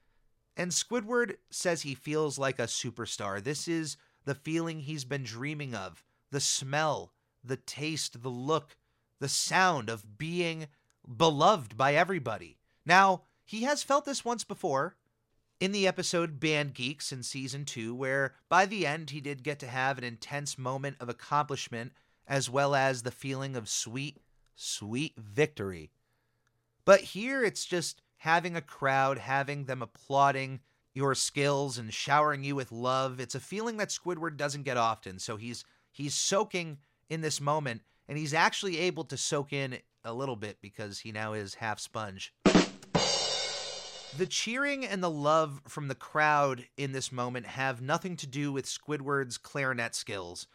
[0.58, 3.44] And Squidward says he feels like a superstar.
[3.44, 7.14] This is the feeling he's been dreaming of the smell,
[7.44, 8.78] the taste, the look,
[9.20, 10.68] the sound of being
[11.18, 12.58] beloved by everybody.
[12.86, 14.96] Now, he has felt this once before
[15.60, 19.60] in the episode Band Geeks in season 2, where by the end he did get
[19.60, 21.94] to have an intense moment of accomplishment
[22.28, 24.20] as well as the feeling of sweet,
[24.56, 25.92] sweet victory.
[26.84, 30.60] But here it's just having a crowd, having them applauding
[30.94, 33.20] your skills and showering you with love.
[33.20, 35.20] It's a feeling that Squidward doesn't get often.
[35.20, 36.78] So he's he's soaking
[37.10, 41.12] in this moment and he's actually able to soak in a little bit because he
[41.12, 42.34] now is half sponge.
[44.18, 48.54] The cheering and the love from the crowd in this moment have nothing to do
[48.54, 50.48] with Squidward's clarinet skills,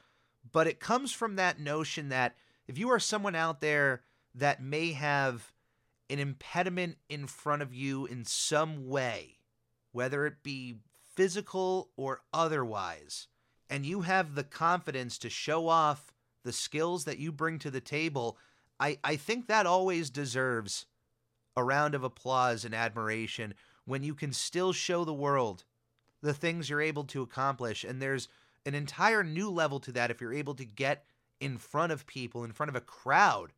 [0.50, 2.36] but it comes from that notion that
[2.66, 4.02] if you are someone out there
[4.34, 5.52] that may have
[6.11, 9.38] an impediment in front of you in some way,
[9.92, 10.76] whether it be
[11.14, 13.28] physical or otherwise,
[13.68, 17.80] and you have the confidence to show off the skills that you bring to the
[17.80, 18.36] table,
[18.78, 20.86] I, I think that always deserves
[21.56, 23.54] a round of applause and admiration
[23.84, 25.64] when you can still show the world
[26.22, 27.84] the things you're able to accomplish.
[27.84, 28.28] And there's
[28.66, 31.04] an entire new level to that if you're able to get
[31.40, 33.52] in front of people, in front of a crowd,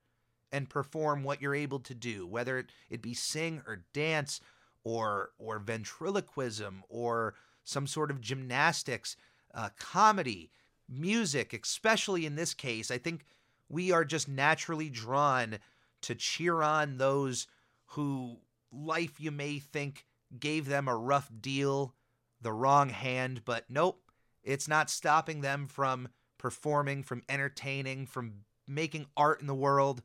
[0.53, 4.41] and perform what you're able to do, whether it, it be sing or dance
[4.85, 7.35] or or ventriloquism or
[7.65, 9.17] some sort of gymnastics,
[9.55, 10.51] uh, comedy,
[10.89, 12.91] music, especially in this case.
[12.91, 13.25] I think
[13.69, 15.59] we are just naturally drawn
[16.03, 17.47] to cheer on those
[17.87, 18.39] who
[18.73, 20.05] life you may think
[20.39, 21.95] gave them a rough deal,
[22.41, 24.03] the wrong hand, but nope,
[24.43, 28.33] it's not stopping them from performing, from entertaining, from
[28.67, 30.03] making art in the world.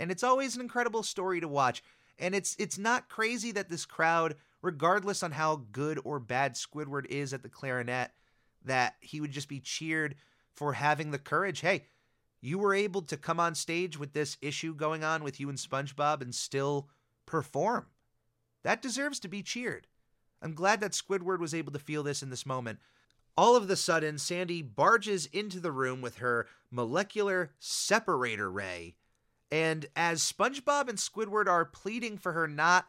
[0.00, 1.84] And it's always an incredible story to watch.
[2.18, 7.06] And it's it's not crazy that this crowd, regardless on how good or bad Squidward
[7.06, 8.10] is at the clarinet,
[8.64, 10.16] that he would just be cheered
[10.54, 11.60] for having the courage.
[11.60, 11.84] Hey,
[12.40, 15.58] you were able to come on stage with this issue going on with you and
[15.58, 16.88] SpongeBob and still
[17.26, 17.86] perform.
[18.62, 19.86] That deserves to be cheered.
[20.42, 22.78] I'm glad that Squidward was able to feel this in this moment.
[23.36, 28.96] All of the sudden, Sandy barges into the room with her molecular separator ray.
[29.50, 32.86] And as SpongeBob and Squidward are pleading for her not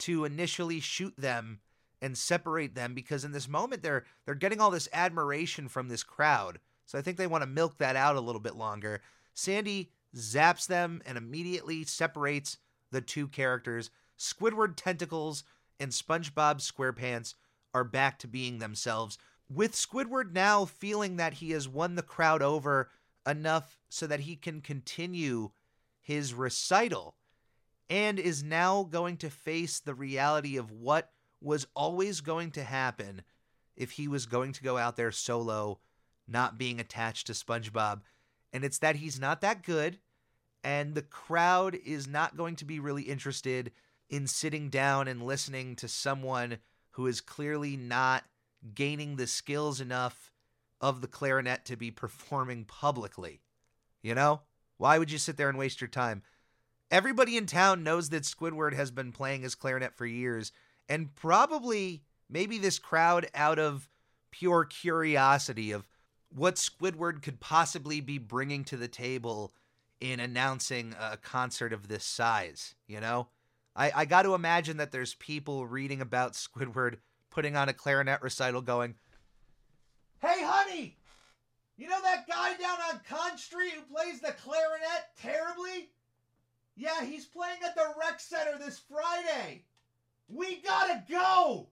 [0.00, 1.60] to initially shoot them
[2.00, 6.02] and separate them because in this moment they're they're getting all this admiration from this
[6.02, 6.60] crowd.
[6.86, 9.02] So I think they want to milk that out a little bit longer.
[9.34, 12.58] Sandy zaps them and immediately separates
[12.90, 13.90] the two characters.
[14.18, 15.44] Squidward Tentacles
[15.78, 17.34] and SpongeBob SquarePants
[17.74, 19.18] are back to being themselves,
[19.50, 22.90] with Squidward now feeling that he has won the crowd over
[23.26, 25.50] enough so that he can continue
[26.08, 27.14] his recital
[27.90, 33.20] and is now going to face the reality of what was always going to happen
[33.76, 35.78] if he was going to go out there solo
[36.26, 38.00] not being attached to SpongeBob.
[38.54, 39.98] And it's that he's not that good,
[40.64, 43.70] and the crowd is not going to be really interested
[44.08, 46.56] in sitting down and listening to someone
[46.92, 48.24] who is clearly not
[48.74, 50.32] gaining the skills enough
[50.80, 53.40] of the clarinet to be performing publicly.
[54.02, 54.40] You know?
[54.78, 56.22] Why would you sit there and waste your time?
[56.90, 60.52] Everybody in town knows that Squidward has been playing his clarinet for years,
[60.88, 63.88] and probably maybe this crowd, out of
[64.30, 65.86] pure curiosity of
[66.34, 69.52] what Squidward could possibly be bringing to the table
[70.00, 73.28] in announcing a concert of this size, you know?
[73.74, 76.96] I, I got to imagine that there's people reading about Squidward
[77.30, 78.94] putting on a clarinet recital going,
[80.20, 80.97] Hey, honey!
[81.78, 85.90] You know that guy down on Conch Street who plays the clarinet terribly?
[86.74, 89.62] Yeah, he's playing at the rec center this Friday.
[90.28, 91.68] We gotta go!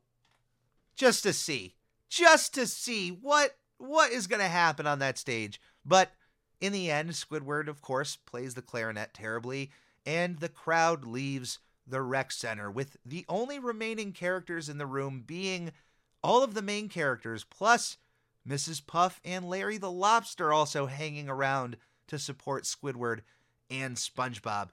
[0.95, 1.75] Just to see.
[2.09, 5.61] Just to see what what is gonna happen on that stage.
[5.85, 6.13] But
[6.61, 9.73] in the end, Squidward, of course, plays the clarinet terribly,
[10.07, 15.25] and the crowd leaves the rec center, with the only remaining characters in the room
[15.27, 15.73] being
[16.23, 17.99] all of the main characters, plus
[18.47, 18.87] Mrs.
[18.87, 21.77] Puff and Larry the Lobster also hanging around
[22.07, 23.21] to support Squidward
[23.69, 24.69] and SpongeBob.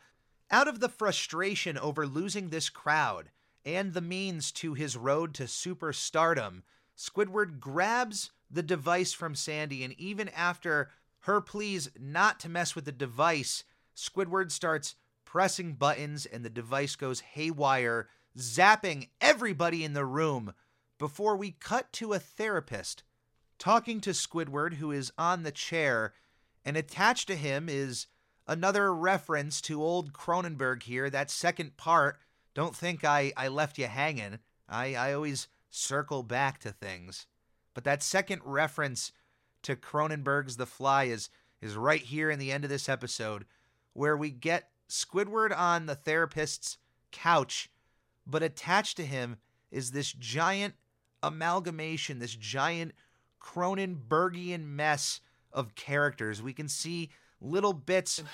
[0.51, 3.31] Out of the frustration over losing this crowd
[3.65, 6.61] and the means to his road to superstardom,
[6.95, 12.85] Squidward grabs the device from Sandy, and even after her pleas not to mess with
[12.85, 13.63] the device,
[13.95, 14.95] Squidward starts
[15.25, 18.07] pressing buttons and the device goes haywire,
[18.37, 20.53] zapping everybody in the room
[20.99, 23.01] before we cut to a therapist
[23.63, 26.13] talking to Squidward, who is on the chair,
[26.65, 28.07] and attached to him is
[28.45, 31.09] another reference to old Cronenberg here.
[31.09, 32.19] That second part,
[32.53, 34.39] don't think I, I left you hanging.
[34.67, 37.25] I, I always circle back to things.
[37.73, 39.13] But that second reference
[39.61, 41.29] to Cronenberg's The Fly is,
[41.61, 43.45] is right here in the end of this episode,
[43.93, 46.79] where we get Squidward on the therapist's
[47.13, 47.69] couch,
[48.27, 49.37] but attached to him
[49.71, 50.73] is this giant
[51.23, 52.91] amalgamation, this giant
[53.43, 55.19] Cronenbergian mess
[55.51, 56.41] of characters.
[56.41, 58.31] We can see little bits little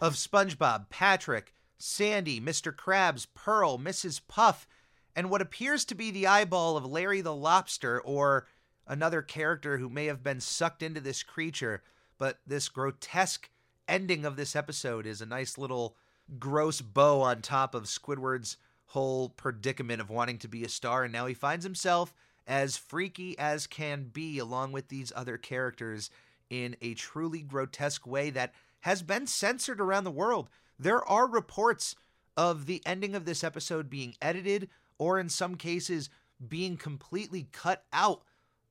[0.00, 2.74] of SpongeBob, Patrick, Sandy, Mr.
[2.74, 4.20] Krabs, Pearl, Mrs.
[4.26, 4.66] Puff,
[5.14, 8.46] and what appears to be the eyeball of Larry the Lobster or
[8.86, 11.82] another character who may have been sucked into this creature.
[12.18, 13.48] But this grotesque
[13.88, 15.96] ending of this episode is a nice little
[16.38, 21.04] gross bow on top of Squidward's whole predicament of wanting to be a star.
[21.04, 22.12] And now he finds himself
[22.46, 26.10] as freaky as can be, along with these other characters,
[26.50, 30.48] in a truly grotesque way that has been censored around the world.
[30.78, 31.94] There are reports
[32.36, 34.68] of the ending of this episode being edited,
[34.98, 36.10] or in some cases,
[36.46, 38.22] being completely cut out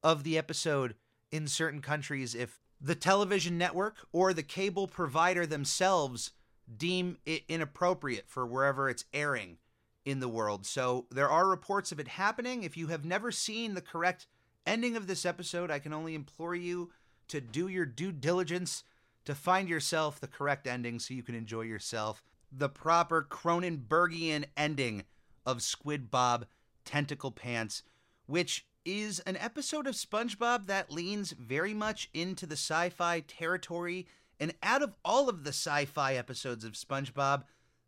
[0.03, 0.95] of the episode
[1.32, 6.32] in certain countries if the television network or the cable provider themselves
[6.78, 9.57] deem it inappropriate for wherever it's airing
[10.06, 10.66] in the world.
[10.66, 12.64] So there are reports of it happening.
[12.64, 14.28] If you have never seen the correct
[14.66, 16.91] ending of this episode, I can only implore you
[17.28, 18.84] to do your due diligence
[19.26, 25.04] to find yourself the correct ending so you can enjoy yourself the proper Cronenbergian ending
[25.45, 26.45] of Squid Bob
[26.84, 27.84] Tentacle Pants,
[28.26, 34.08] which is an episode of SpongeBob that leans very much into the sci fi territory.
[34.39, 37.43] And out of all of the sci fi episodes of SpongeBob,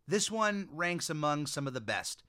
[0.06, 2.22] this one ranks among some of the best.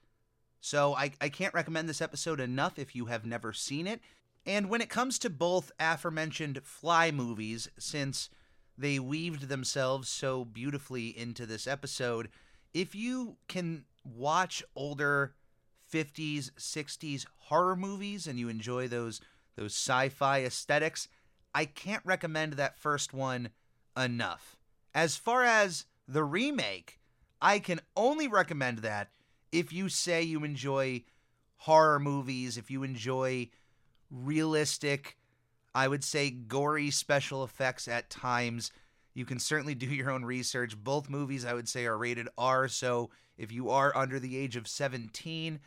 [0.61, 4.01] So I, I can't recommend this episode enough if you have never seen it.
[4.45, 8.29] And when it comes to both aforementioned Fly movies, since
[8.77, 12.29] they weaved themselves so beautifully into this episode,
[12.73, 15.33] if you can watch older
[15.91, 19.21] 50s, 60s horror movies and you enjoy those
[19.55, 21.07] those sci-fi aesthetics,
[21.53, 23.49] I can't recommend that first one
[23.95, 24.57] enough.
[24.93, 26.99] As far as the remake,
[27.41, 29.11] I can only recommend that
[29.51, 31.03] if you say you enjoy
[31.57, 33.49] horror movies, if you enjoy
[34.09, 35.17] realistic,
[35.73, 38.71] I would say gory special effects at times.
[39.13, 40.77] You can certainly do your own research.
[40.77, 42.67] Both movies, I would say, are rated R.
[42.67, 45.59] So if you are under the age of 17,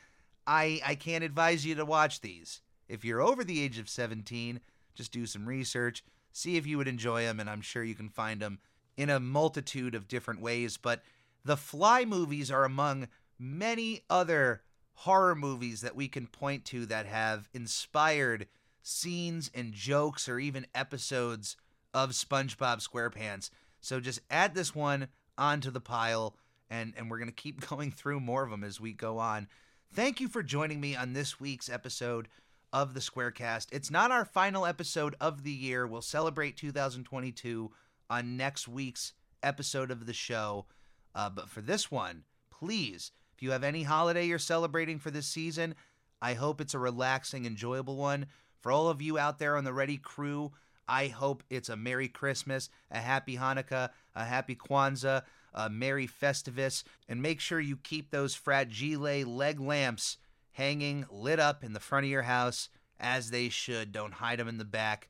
[0.46, 2.60] I, I can't advise you to watch these.
[2.88, 4.60] If you're over the age of 17,
[4.94, 6.02] just do some research,
[6.32, 8.58] see if you would enjoy them, and I'm sure you can find them
[8.96, 10.78] in a multitude of different ways.
[10.78, 11.02] But
[11.44, 13.08] the Fly movies are among
[13.38, 14.62] many other
[14.92, 18.48] horror movies that we can point to that have inspired
[18.82, 21.56] scenes and jokes or even episodes
[21.94, 23.50] of SpongeBob SquarePants.
[23.80, 26.36] So just add this one onto the pile,
[26.68, 29.48] and, and we're going to keep going through more of them as we go on.
[29.92, 32.28] Thank you for joining me on this week's episode
[32.72, 33.68] of the Squarecast.
[33.72, 35.86] It's not our final episode of the year.
[35.86, 37.70] We'll celebrate 2022
[38.10, 39.12] on next week's
[39.42, 40.66] episode of the show.
[41.14, 45.26] Uh, but for this one, please, if you have any holiday you're celebrating for this
[45.26, 45.74] season,
[46.20, 48.26] I hope it's a relaxing, enjoyable one.
[48.60, 50.52] For all of you out there on the Ready crew,
[50.88, 55.22] I hope it's a Merry Christmas, a Happy Hanukkah, a Happy Kwanzaa,
[55.54, 60.16] a Merry Festivus, and make sure you keep those fragile leg lamps
[60.52, 63.92] hanging lit up in the front of your house as they should.
[63.92, 65.08] Don't hide them in the back.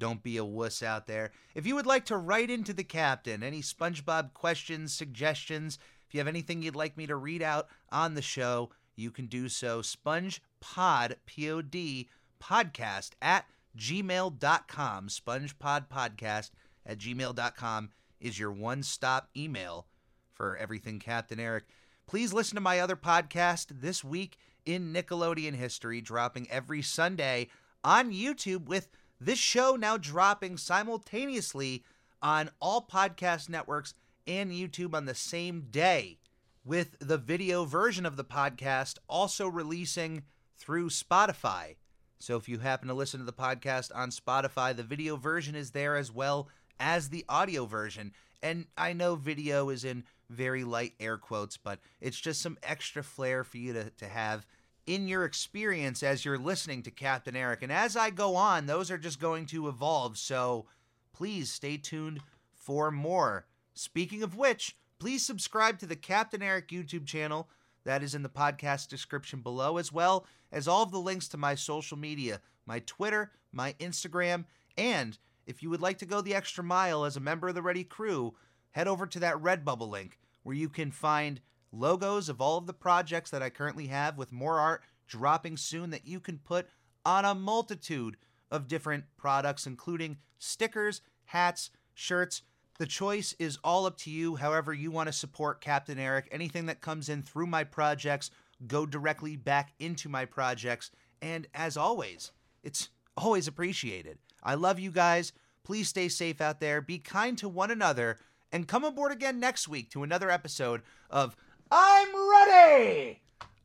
[0.00, 1.30] Don't be a wuss out there.
[1.54, 5.78] If you would like to write into the captain any SpongeBob questions, suggestions,
[6.08, 9.26] if you have anything you'd like me to read out on the show, you can
[9.26, 9.82] do so.
[9.82, 12.08] SpongePod, P O D,
[12.42, 13.44] podcast at
[13.78, 15.08] gmail.com.
[15.08, 16.50] SpongePod podcast
[16.86, 17.90] at gmail.com
[18.20, 19.86] is your one stop email
[20.32, 21.64] for everything Captain Eric.
[22.06, 27.48] Please listen to my other podcast this week in Nickelodeon history, dropping every Sunday
[27.84, 28.88] on YouTube, with
[29.20, 31.84] this show now dropping simultaneously
[32.22, 33.94] on all podcast networks
[34.26, 36.18] and YouTube on the same day,
[36.64, 40.22] with the video version of the podcast also releasing
[40.56, 41.76] through Spotify.
[42.18, 45.70] So if you happen to listen to the podcast on Spotify, the video version is
[45.70, 46.48] there as well
[46.78, 48.12] as the audio version.
[48.42, 53.02] And I know video is in very light air quotes, but it's just some extra
[53.02, 54.46] flair for you to, to have
[54.86, 57.62] in your experience as you're listening to Captain Eric.
[57.62, 60.18] And as I go on, those are just going to evolve.
[60.18, 60.66] So
[61.12, 62.20] please stay tuned
[62.54, 63.46] for more.
[63.74, 67.48] Speaking of which, please subscribe to the Captain Eric YouTube channel.
[67.84, 71.36] That is in the podcast description below, as well as all of the links to
[71.36, 74.44] my social media my Twitter, my Instagram,
[74.76, 77.62] and if you would like to go the extra mile as a member of the
[77.62, 78.34] Ready Crew,
[78.70, 81.40] head over to that Redbubble link where you can find
[81.72, 85.90] logos of all of the projects that I currently have with more art dropping soon
[85.90, 86.68] that you can put
[87.04, 88.16] on a multitude
[88.50, 92.42] of different products, including stickers, hats, shirts.
[92.78, 96.28] The choice is all up to you, however, you want to support Captain Eric.
[96.32, 98.30] Anything that comes in through my projects
[98.66, 100.90] go directly back into my projects.
[101.22, 104.18] And as always, it's always appreciated.
[104.42, 105.32] I love you guys.
[105.64, 108.18] Please stay safe out there, be kind to one another,
[108.50, 111.36] and come aboard again next week to another episode of
[111.70, 113.20] I'm Ready!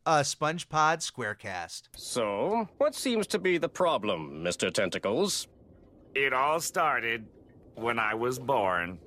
[0.06, 1.84] A SpongePod Squarecast.
[1.96, 4.72] So, what seems to be the problem, Mr.
[4.72, 5.48] Tentacles?
[6.14, 7.26] It all started
[7.74, 9.00] when I was born.